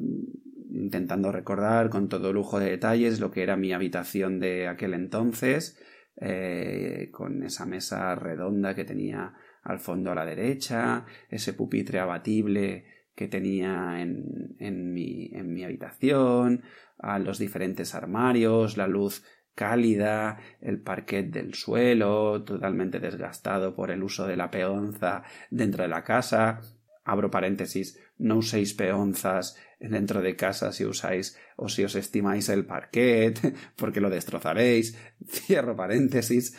intentando 0.70 1.30
recordar 1.30 1.90
con 1.90 2.08
todo 2.08 2.32
lujo 2.32 2.58
de 2.58 2.70
detalles 2.70 3.20
lo 3.20 3.30
que 3.30 3.42
era 3.42 3.58
mi 3.58 3.74
habitación 3.74 4.40
de 4.40 4.66
aquel 4.66 4.94
entonces, 4.94 5.78
eh, 6.20 7.10
con 7.12 7.42
esa 7.42 7.66
mesa 7.66 8.14
redonda 8.14 8.74
que 8.74 8.86
tenía 8.86 9.34
al 9.68 9.80
fondo 9.80 10.10
a 10.10 10.14
la 10.14 10.24
derecha, 10.24 11.04
ese 11.28 11.52
pupitre 11.52 12.00
abatible 12.00 12.84
que 13.14 13.28
tenía 13.28 14.00
en, 14.00 14.56
en, 14.58 14.92
mi, 14.92 15.30
en 15.32 15.52
mi 15.52 15.64
habitación, 15.64 16.62
a 16.98 17.18
los 17.18 17.38
diferentes 17.38 17.94
armarios, 17.94 18.76
la 18.76 18.86
luz 18.86 19.22
cálida, 19.54 20.38
el 20.60 20.80
parquet 20.80 21.30
del 21.30 21.54
suelo, 21.54 22.44
totalmente 22.44 23.00
desgastado 23.00 23.74
por 23.74 23.90
el 23.90 24.02
uso 24.02 24.26
de 24.26 24.36
la 24.36 24.50
peonza 24.50 25.24
dentro 25.50 25.82
de 25.82 25.88
la 25.88 26.04
casa. 26.04 26.60
Abro 27.04 27.30
paréntesis, 27.30 27.98
no 28.18 28.36
uséis 28.36 28.74
peonzas 28.74 29.56
dentro 29.80 30.22
de 30.22 30.36
casa 30.36 30.72
si 30.72 30.84
usáis 30.84 31.36
o 31.56 31.68
si 31.68 31.82
os 31.84 31.94
estimáis 31.96 32.48
el 32.48 32.66
parquet, 32.66 33.54
porque 33.76 34.00
lo 34.00 34.10
destrozaréis. 34.10 34.96
Cierro 35.26 35.74
paréntesis. 35.74 36.56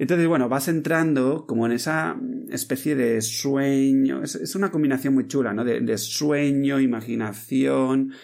Entonces, 0.00 0.28
bueno, 0.28 0.48
vas 0.48 0.66
entrando 0.68 1.44
como 1.46 1.66
en 1.66 1.72
esa 1.72 2.18
especie 2.48 2.96
de 2.96 3.20
sueño, 3.20 4.22
es, 4.22 4.54
una 4.54 4.70
combinación 4.70 5.12
muy 5.12 5.26
chula, 5.26 5.52
¿no? 5.52 5.62
De, 5.62 5.98
sueño, 5.98 6.80
imaginación, 6.80 8.14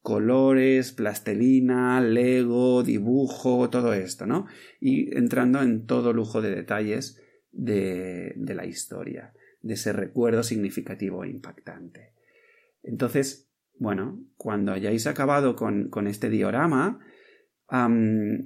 colores, 0.00 0.90
plastelina, 0.90 2.00
lego, 2.00 2.82
dibujo, 2.82 3.70
todo 3.70 3.94
esto, 3.94 4.26
¿no? 4.26 4.46
Y 4.80 5.16
entrando 5.16 5.62
en 5.62 5.86
todo 5.86 6.12
lujo 6.12 6.42
de 6.42 6.50
detalles 6.50 7.22
de, 7.52 8.32
de 8.34 8.54
la 8.56 8.66
historia, 8.66 9.32
de 9.60 9.74
ese 9.74 9.92
recuerdo 9.92 10.42
significativo 10.42 11.22
e 11.22 11.28
impactante. 11.28 12.14
Entonces, 12.82 13.48
bueno, 13.78 14.20
cuando 14.36 14.72
hayáis 14.72 15.06
acabado 15.06 15.54
con, 15.54 15.88
con 15.88 16.08
este 16.08 16.30
diorama, 16.30 16.98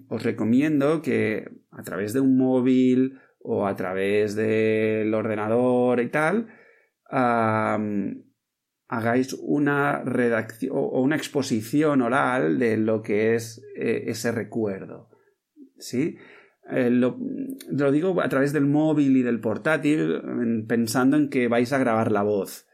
os 0.08 0.22
recomiendo 0.22 1.02
que 1.02 1.50
a 1.70 1.82
través 1.82 2.12
de 2.12 2.20
un 2.20 2.36
móvil 2.36 3.18
o 3.40 3.66
a 3.66 3.74
través 3.74 4.36
del 4.36 5.12
ordenador 5.14 6.00
y 6.00 6.08
tal, 6.08 6.48
hagáis 8.88 9.32
una 9.40 10.04
redacción 10.04 10.72
o 10.74 11.00
una 11.02 11.16
exposición 11.16 12.02
oral 12.02 12.58
de 12.58 12.76
lo 12.76 13.02
que 13.02 13.34
es 13.34 13.62
eh, 13.76 14.04
ese 14.06 14.30
recuerdo. 14.32 15.10
¿Sí? 15.78 16.16
Eh, 16.70 16.90
lo, 16.90 17.18
digo 17.92 18.20
a 18.20 18.28
través 18.28 18.52
del 18.52 18.66
móvil 18.66 19.16
y 19.16 19.22
del 19.22 19.40
portátil 19.40 20.20
pensando 20.66 21.16
en 21.16 21.28
que 21.28 21.48
vais 21.48 21.72
a 21.72 21.78
grabar 21.78 22.10
la 22.10 22.22
voz 22.22 22.66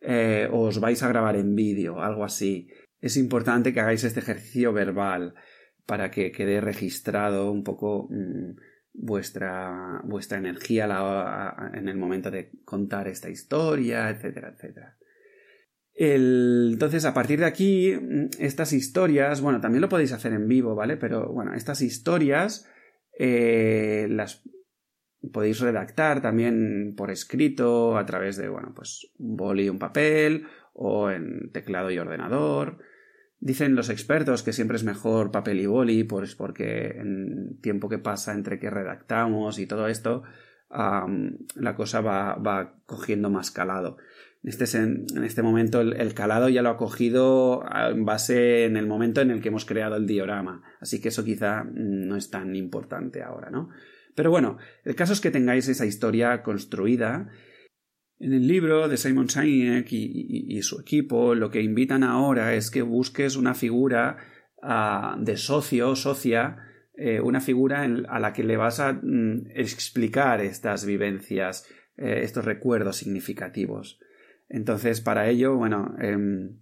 eh, 0.00 0.48
os 0.50 0.78
vais 0.80 1.02
a 1.02 1.08
grabar 1.08 1.36
en 1.36 1.54
vídeo, 1.54 2.00
algo 2.00 2.24
así. 2.24 2.68
Es 3.00 3.16
importante 3.16 3.72
que 3.72 3.80
hagáis 3.80 4.04
este 4.04 4.20
ejercicio 4.20 4.72
verbal 4.72 5.34
para 5.86 6.10
que 6.10 6.32
quede 6.32 6.60
registrado 6.60 7.50
un 7.50 7.62
poco 7.62 8.08
mm, 8.10 8.56
vuestra, 8.92 10.00
vuestra 10.04 10.38
energía 10.38 10.86
en 11.74 11.88
el 11.88 11.96
momento 11.96 12.30
de 12.30 12.50
contar 12.64 13.08
esta 13.08 13.30
historia, 13.30 14.10
etcétera, 14.10 14.52
etcétera. 14.54 14.96
entonces, 15.94 17.04
a 17.04 17.14
partir 17.14 17.38
de 17.38 17.46
aquí, 17.46 17.94
mm, 17.94 18.28
estas 18.38 18.72
historias, 18.72 19.40
bueno, 19.40 19.60
también 19.60 19.82
lo 19.82 19.88
podéis 19.88 20.12
hacer 20.12 20.32
en 20.32 20.48
vivo, 20.48 20.74
¿vale? 20.74 20.96
Pero 20.96 21.32
bueno, 21.32 21.54
estas 21.54 21.80
historias 21.82 22.68
eh, 23.18 24.06
las 24.10 24.42
podéis 25.32 25.60
redactar 25.60 26.20
también 26.20 26.94
por 26.96 27.10
escrito 27.10 27.96
a 27.96 28.06
través 28.06 28.36
de, 28.36 28.48
bueno, 28.48 28.72
pues 28.74 29.10
un 29.18 29.36
boli 29.36 29.64
y 29.64 29.68
un 29.68 29.78
papel 29.78 30.46
o 30.74 31.10
en 31.10 31.50
teclado 31.52 31.90
y 31.90 31.98
ordenador. 31.98 32.78
Dicen 33.38 33.74
los 33.74 33.90
expertos 33.90 34.42
que 34.42 34.52
siempre 34.52 34.76
es 34.76 34.84
mejor 34.84 35.30
papel 35.30 35.60
y 35.60 35.66
boli, 35.66 36.04
pues 36.04 36.34
porque 36.34 36.96
en 36.98 37.58
tiempo 37.60 37.88
que 37.88 37.98
pasa 37.98 38.32
entre 38.32 38.58
que 38.58 38.70
redactamos 38.70 39.58
y 39.58 39.66
todo 39.66 39.88
esto, 39.88 40.22
la 40.70 41.74
cosa 41.76 42.00
va, 42.00 42.74
cogiendo 42.86 43.30
más 43.30 43.50
calado. 43.50 43.98
En 44.42 44.50
este, 44.50 44.78
en 44.78 45.24
este 45.24 45.42
momento 45.42 45.80
el, 45.80 46.14
calado 46.14 46.48
ya 46.48 46.62
lo 46.62 46.70
ha 46.70 46.76
cogido 46.76 47.64
en 47.90 48.04
base 48.04 48.64
en 48.64 48.76
el 48.76 48.86
momento 48.86 49.20
en 49.20 49.30
el 49.30 49.40
que 49.40 49.48
hemos 49.48 49.64
creado 49.64 49.96
el 49.96 50.06
diorama, 50.06 50.62
así 50.80 51.00
que 51.00 51.08
eso 51.08 51.24
quizá 51.24 51.64
no 51.64 52.16
es 52.16 52.30
tan 52.30 52.54
importante 52.54 53.22
ahora, 53.22 53.50
¿no? 53.50 53.70
Pero 54.14 54.30
bueno, 54.30 54.56
el 54.84 54.94
caso 54.94 55.12
es 55.12 55.20
que 55.20 55.30
tengáis 55.30 55.68
esa 55.68 55.84
historia 55.84 56.42
construida 56.42 57.28
en 58.18 58.32
el 58.32 58.46
libro 58.46 58.88
de 58.88 58.96
Simon 58.96 59.28
Sinek 59.28 59.92
y, 59.92 60.62
su 60.62 60.80
equipo, 60.80 61.34
lo 61.34 61.50
que 61.50 61.62
invitan 61.62 62.02
ahora 62.02 62.54
es 62.54 62.70
que 62.70 62.82
busques 62.82 63.36
una 63.36 63.54
figura 63.54 64.16
ah, 64.62 65.16
de 65.20 65.36
socio, 65.36 65.94
socia, 65.96 66.56
eh, 66.96 67.20
una 67.20 67.40
figura 67.40 67.82
a 67.82 68.18
la 68.18 68.32
que 68.32 68.42
le 68.42 68.56
vas 68.56 68.80
a 68.80 68.94
mm, 68.94 69.48
explicar 69.54 70.40
estas 70.40 70.86
vivencias, 70.86 71.68
eh, 71.98 72.20
estos 72.22 72.44
recuerdos 72.44 72.96
significativos. 72.96 74.00
Entonces, 74.48 75.02
para 75.02 75.28
ello, 75.28 75.56
bueno, 75.56 75.94
em, 76.00 76.58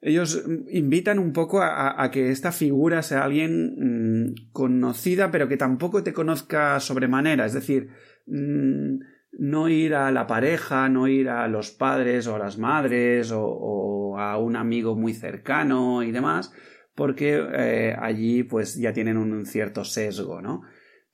ellos 0.00 0.44
invitan 0.70 1.18
un 1.18 1.32
poco 1.32 1.60
a, 1.62 2.10
que 2.10 2.30
esta 2.30 2.52
figura 2.52 3.02
sea 3.02 3.22
alguien 3.22 4.30
mm, 4.30 4.50
conocida, 4.52 5.30
pero 5.30 5.46
que 5.46 5.58
tampoco 5.58 6.02
te 6.02 6.14
conozca 6.14 6.80
sobremanera. 6.80 7.44
Es 7.44 7.52
decir, 7.52 7.90
mm, 8.26 8.98
no 9.32 9.68
ir 9.68 9.94
a 9.94 10.10
la 10.10 10.26
pareja, 10.26 10.88
no 10.88 11.08
ir 11.08 11.28
a 11.28 11.46
los 11.48 11.70
padres 11.70 12.26
o 12.26 12.36
a 12.36 12.38
las 12.38 12.58
madres 12.58 13.32
o, 13.34 14.18
a 14.18 14.38
un 14.38 14.56
amigo 14.56 14.96
muy 14.96 15.14
cercano 15.14 16.02
y 16.02 16.10
demás, 16.10 16.52
porque 16.94 17.42
eh, 17.52 17.96
allí 17.98 18.42
pues 18.42 18.76
ya 18.76 18.92
tienen 18.92 19.16
un 19.16 19.46
cierto 19.46 19.84
sesgo, 19.84 20.42
¿no? 20.42 20.62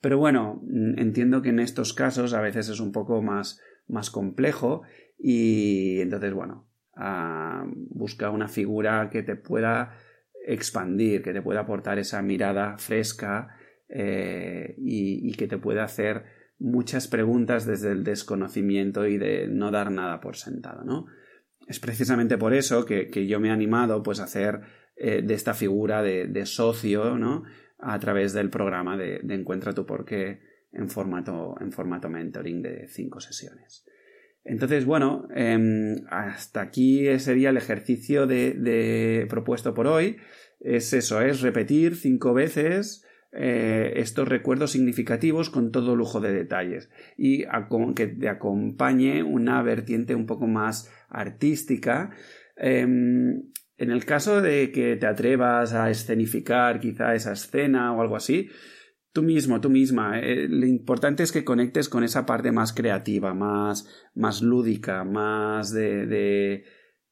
Pero 0.01 0.17
bueno, 0.17 0.61
mm, 0.63 0.99
entiendo 0.99 1.41
que 1.41 1.49
en 1.49 1.59
estos 1.59 1.93
casos 1.93 2.33
a 2.33 2.41
veces 2.41 2.69
es 2.69 2.79
un 2.79 2.91
poco 2.91 3.21
más, 3.21 3.61
más 3.87 4.09
complejo 4.09 4.81
y 5.17 6.01
entonces, 6.01 6.33
bueno, 6.33 6.67
ah, 6.95 7.65
busca 7.89 8.29
una 8.29 8.47
figura 8.47 9.09
que 9.11 9.23
te 9.23 9.35
pueda 9.35 9.93
expandir, 10.45 11.21
que 11.21 11.33
te 11.33 11.41
pueda 11.41 11.61
aportar 11.61 11.99
esa 11.99 12.21
mirada 12.21 12.77
fresca 12.77 13.55
eh, 13.89 14.75
y 14.77 15.31
que 15.33 15.47
te 15.47 15.57
pueda 15.57 15.83
hacer 15.83 16.36
muchas 16.59 17.07
preguntas 17.07 17.65
desde 17.65 17.91
el 17.91 18.03
desconocimiento 18.03 19.05
y 19.07 19.17
de 19.17 19.47
no 19.47 19.71
dar 19.71 19.91
nada 19.91 20.19
por 20.19 20.37
sentado, 20.37 20.83
¿no? 20.83 21.05
Es 21.67 21.79
precisamente 21.79 22.37
por 22.37 22.53
eso 22.53 22.85
que, 22.85 23.27
yo 23.27 23.39
me 23.39 23.49
he 23.49 23.51
animado 23.51 24.01
pues 24.01 24.19
a 24.19 24.23
hacer 24.23 24.61
eh, 24.95 25.21
de 25.21 25.33
esta 25.33 25.53
figura 25.53 26.01
de, 26.01 26.45
socio, 26.45 27.17
¿no? 27.17 27.43
A 27.77 27.99
través 27.99 28.33
del 28.33 28.49
programa 28.49 28.97
de, 28.97 29.21
Encuentra 29.29 29.73
tu 29.73 29.85
porqué 29.85 30.39
en 30.71 30.89
formato, 30.89 31.55
en 31.59 31.71
formato 31.71 32.09
mentoring 32.09 32.61
de 32.61 32.87
cinco 32.87 33.19
sesiones. 33.19 33.85
Entonces, 34.45 34.85
bueno, 34.85 35.27
em, 35.35 36.05
hasta 36.09 36.61
aquí 36.61 37.19
sería 37.19 37.49
el 37.49 37.57
ejercicio 37.57 38.25
de, 38.25 39.25
propuesto 39.29 39.73
por 39.73 39.87
hoy. 39.87 40.17
Es 40.61 40.93
eso, 40.93 41.21
es 41.21 41.41
repetir 41.41 41.95
cinco 41.97 42.33
veces 42.33 43.05
eh, 43.31 43.93
estos 43.97 44.27
recuerdos 44.27 44.71
significativos 44.71 45.49
con 45.49 45.71
todo 45.71 45.95
lujo 45.95 46.19
de 46.19 46.31
detalles 46.31 46.89
y 47.17 47.43
que 47.95 48.07
te 48.07 48.29
acompañe 48.29 49.23
una 49.23 49.61
vertiente 49.61 50.15
un 50.15 50.25
poco 50.25 50.47
más 50.47 50.91
artística. 51.09 52.11
Em, 52.55 53.43
en 53.77 53.91
el 53.91 54.05
caso 54.05 54.41
de 54.41 54.71
que 54.71 54.95
te 54.95 55.05
atrevas 55.05 55.73
a 55.73 55.89
escenificar 55.89 56.79
quizá 56.79 57.13
esa 57.13 57.33
escena 57.33 57.93
o 57.93 58.01
algo 58.01 58.15
así, 58.15 58.49
tú 59.17 59.23
mismo, 59.23 59.59
tú 59.59 59.69
misma. 59.69 60.19
Eh, 60.19 60.47
lo 60.47 60.65
importante 60.65 61.23
es 61.23 61.31
que 61.31 61.43
conectes 61.43 61.89
con 61.89 62.03
esa 62.03 62.25
parte 62.25 62.51
más 62.51 62.71
creativa, 62.71 63.33
más, 63.33 63.87
más 64.13 64.41
lúdica, 64.41 65.03
más 65.03 65.71
de, 65.71 66.05
de, 66.05 66.63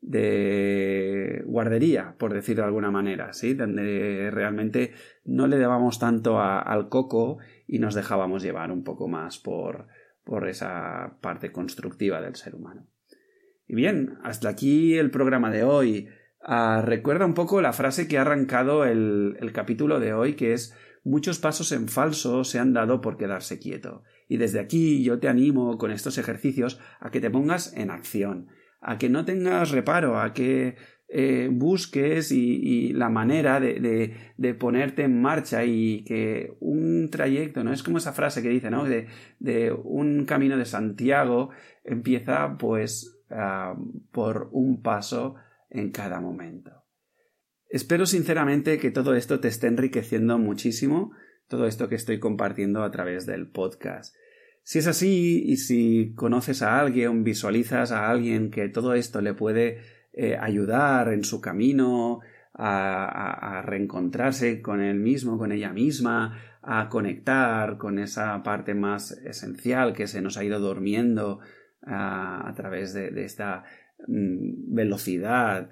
de 0.02 1.44
guardería, 1.46 2.16
por 2.18 2.34
decirlo 2.34 2.64
de 2.64 2.68
alguna 2.68 2.92
manera, 2.92 3.34
¿sí? 3.34 3.54
Donde 3.54 4.30
realmente 4.32 4.94
no 5.24 5.48
le 5.48 5.58
dábamos 5.58 6.00
tanto 6.00 6.40
al 6.40 6.90
coco 6.90 7.40
y 7.68 7.80
nos 7.80 7.96
dejábamos 7.96 8.44
llevar 8.44 8.72
un 8.72 8.84
poco 8.84 9.08
más 9.08 9.40
por, 9.40 9.88
por 10.24 10.48
esa 10.48 11.18
parte 11.22 11.52
constructiva 11.52 12.22
del 12.22 12.36
ser 12.36 12.56
humano. 12.56 12.88
Y 13.68 13.76
bien, 13.76 14.18
hasta 14.24 14.50
aquí 14.50 14.98
el 14.98 15.12
programa 15.12 15.50
de 15.50 15.64
hoy. 15.64 16.10
Ah, 16.48 16.84
recuerda 16.86 17.26
un 17.26 17.34
poco 17.34 17.62
la 17.62 17.74
frase 17.74 18.08
que 18.08 18.20
ha 18.20 18.22
arrancado 18.22 18.86
el, 18.86 19.36
el 19.40 19.52
capítulo 19.52 20.00
de 20.00 20.14
hoy, 20.14 20.36
que 20.36 20.54
es 20.54 20.76
muchos 21.04 21.40
pasos 21.40 21.72
en 21.72 21.88
falso 21.88 22.44
se 22.44 22.60
han 22.60 22.74
dado 22.74 23.02
por 23.02 23.18
quedarse 23.18 23.58
quieto. 23.58 24.04
Y 24.28 24.38
desde 24.38 24.60
aquí 24.60 25.04
yo 25.04 25.20
te 25.20 25.28
animo 25.28 25.78
con 25.78 25.92
estos 25.92 26.18
ejercicios 26.18 26.80
a 27.00 27.10
que 27.10 27.22
te 27.22 27.32
pongas 27.32 27.74
en 27.76 27.90
acción, 27.90 28.50
a 28.88 29.00
que 29.00 29.10
no 29.10 29.26
tengas 29.26 29.72
reparo, 29.72 30.20
a 30.20 30.32
que 30.32 30.76
eh, 31.08 31.50
busques 31.52 32.32
y, 32.32 32.94
la 32.94 33.10
manera 33.10 33.60
de, 33.60 34.16
de, 34.38 34.54
ponerte 34.54 35.04
en 35.04 35.22
marcha 35.22 35.66
y 35.66 36.04
que 36.04 36.56
un 36.60 37.10
trayecto, 37.10 37.64
¿no? 37.64 37.74
Es 37.74 37.82
como 37.82 37.98
esa 37.98 38.14
frase 38.14 38.44
que 38.44 38.50
dice, 38.50 38.70
¿no? 38.70 38.86
De, 38.86 39.08
de 39.40 39.72
un 39.72 40.26
camino 40.26 40.56
de 40.58 40.66
Santiago 40.66 41.50
empieza 41.84 42.58
pues 42.60 43.20
ah, 43.32 43.76
por 44.12 44.50
un 44.52 44.84
paso 44.84 45.36
en 45.70 45.92
cada 45.92 46.22
momento. 46.22 46.72
Espero 47.68 48.06
sinceramente 48.06 48.78
que 48.78 48.92
todo 48.92 49.16
esto 49.16 49.40
te 49.40 49.48
esté 49.48 49.66
enriqueciendo 49.66 50.38
muchísimo, 50.38 51.12
todo 51.48 51.66
esto 51.66 51.90
que 51.90 51.96
estoy 51.96 52.20
compartiendo 52.20 52.84
a 52.84 52.92
través 52.92 53.26
del 53.26 53.50
podcast. 53.50 54.16
Si 54.66 54.80
es 54.80 54.88
así 54.88 55.44
y 55.46 55.58
si 55.58 56.14
conoces 56.16 56.62
a 56.62 56.80
alguien, 56.80 57.24
visualizas 57.24 57.94
a 57.94 58.10
alguien 58.10 58.52
que 58.52 58.68
todo 58.68 58.94
esto 58.94 59.22
le 59.22 59.34
puede 59.34 59.80
eh, 60.12 60.36
ayudar 60.38 61.14
en 61.14 61.24
su 61.24 61.40
camino 61.40 62.20
a, 62.54 63.62
reencontrarse 63.66 64.62
con 64.62 64.82
él 64.82 65.00
mismo, 65.00 65.38
con 65.38 65.52
ella 65.52 65.72
misma, 65.72 66.38
a 66.62 66.90
conectar 66.90 67.78
con 67.78 68.00
esa 68.00 68.44
parte 68.44 68.74
más 68.74 69.12
esencial 69.12 69.94
que 69.94 70.08
se 70.08 70.22
nos 70.22 70.38
ha 70.38 70.44
ido 70.44 70.60
durmiendo 70.60 71.40
a, 71.86 72.52
través 72.56 72.94
de 72.94 73.24
esta 73.24 73.64
Mm, 74.08 74.76
velocidad 74.76 75.70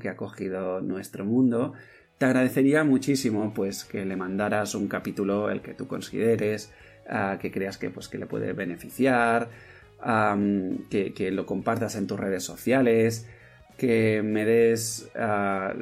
que 0.00 0.08
ha 0.08 0.16
cogido 0.16 0.80
nuestro 0.80 1.24
mundo, 1.24 1.72
te 2.18 2.26
agradecería 2.26 2.84
muchísimo 2.84 3.52
pues 3.54 3.84
que 3.84 4.04
le 4.04 4.14
mandaras 4.14 4.74
un 4.74 4.86
capítulo 4.88 5.50
el 5.50 5.62
que 5.62 5.74
tú 5.74 5.88
consideres, 5.88 6.72
que 7.40 7.50
creas 7.50 7.78
que, 7.78 7.90
pues, 7.90 8.08
que 8.08 8.18
le 8.18 8.26
puede 8.26 8.52
beneficiar, 8.52 9.48
que, 10.90 11.30
lo 11.32 11.46
compartas 11.46 11.96
en 11.96 12.06
tus 12.06 12.18
redes 12.18 12.44
sociales, 12.44 13.28
que 13.76 14.22
me 14.22 14.44
des 14.44 15.10
ah, 15.16 15.74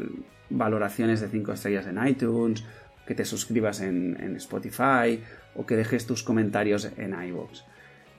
valoraciones 0.49 1.21
de 1.21 1.29
5 1.29 1.53
estrellas 1.53 1.87
en 1.87 2.07
iTunes, 2.07 2.65
que 3.07 3.15
te 3.15 3.25
suscribas 3.25 3.81
en, 3.81 4.17
en, 4.21 4.37
Spotify 4.37 5.21
o 5.55 5.67
que 5.67 5.77
dejes 5.77 6.07
tus 6.07 6.23
comentarios 6.23 6.91
en 6.97 7.15
iVoox. 7.21 7.65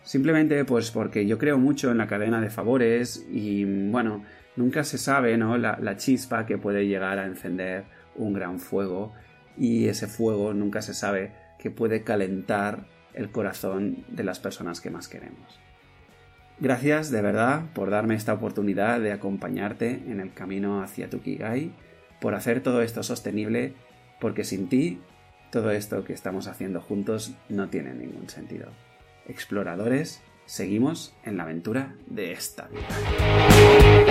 Simplemente 0.03 0.65
pues 0.65 0.91
porque 0.91 1.25
yo 1.25 1.37
creo 1.37 1.57
mucho 1.57 1.91
en 1.91 1.97
la 1.97 2.07
cadena 2.07 2.41
de 2.41 2.49
favores 2.49 3.25
y 3.31 3.63
bueno, 3.89 4.23
nunca 4.55 4.83
se 4.83 4.97
sabe 4.97 5.37
¿no? 5.37 5.57
la, 5.57 5.77
la 5.79 5.95
chispa 5.95 6.45
que 6.45 6.57
puede 6.57 6.87
llegar 6.87 7.19
a 7.19 7.25
encender 7.25 7.85
un 8.15 8.33
gran 8.33 8.59
fuego 8.59 9.13
y 9.57 9.87
ese 9.87 10.07
fuego 10.07 10.53
nunca 10.53 10.81
se 10.81 10.93
sabe 10.93 11.31
que 11.61 11.71
puede 11.71 12.03
calentar 12.03 12.85
el 13.13 13.31
corazón 13.31 14.03
de 14.09 14.23
las 14.23 14.39
personas 14.39 14.81
que 14.81 14.89
más 14.89 15.07
queremos. 15.07 15.59
Gracias 16.59 17.09
de 17.11 17.21
verdad 17.21 17.63
por 17.73 17.89
darme 17.89 18.15
esta 18.15 18.33
oportunidad 18.33 18.99
de 18.99 19.11
acompañarte 19.11 19.91
en 20.07 20.19
el 20.19 20.33
camino 20.33 20.83
hacia 20.83 21.09
tu 21.09 21.21
Kigai, 21.21 21.71
por 22.19 22.35
hacer 22.35 22.61
todo 22.61 22.81
esto 22.81 23.03
sostenible, 23.03 23.73
porque 24.19 24.43
sin 24.43 24.69
ti 24.69 24.99
todo 25.51 25.71
esto 25.71 26.03
que 26.03 26.13
estamos 26.13 26.47
haciendo 26.47 26.81
juntos 26.81 27.33
no 27.49 27.69
tiene 27.69 27.93
ningún 27.93 28.29
sentido 28.29 28.67
exploradores, 29.27 30.21
seguimos 30.45 31.13
en 31.23 31.37
la 31.37 31.43
aventura 31.43 31.95
de 32.07 32.31
esta 32.31 32.67
vida. 32.67 34.10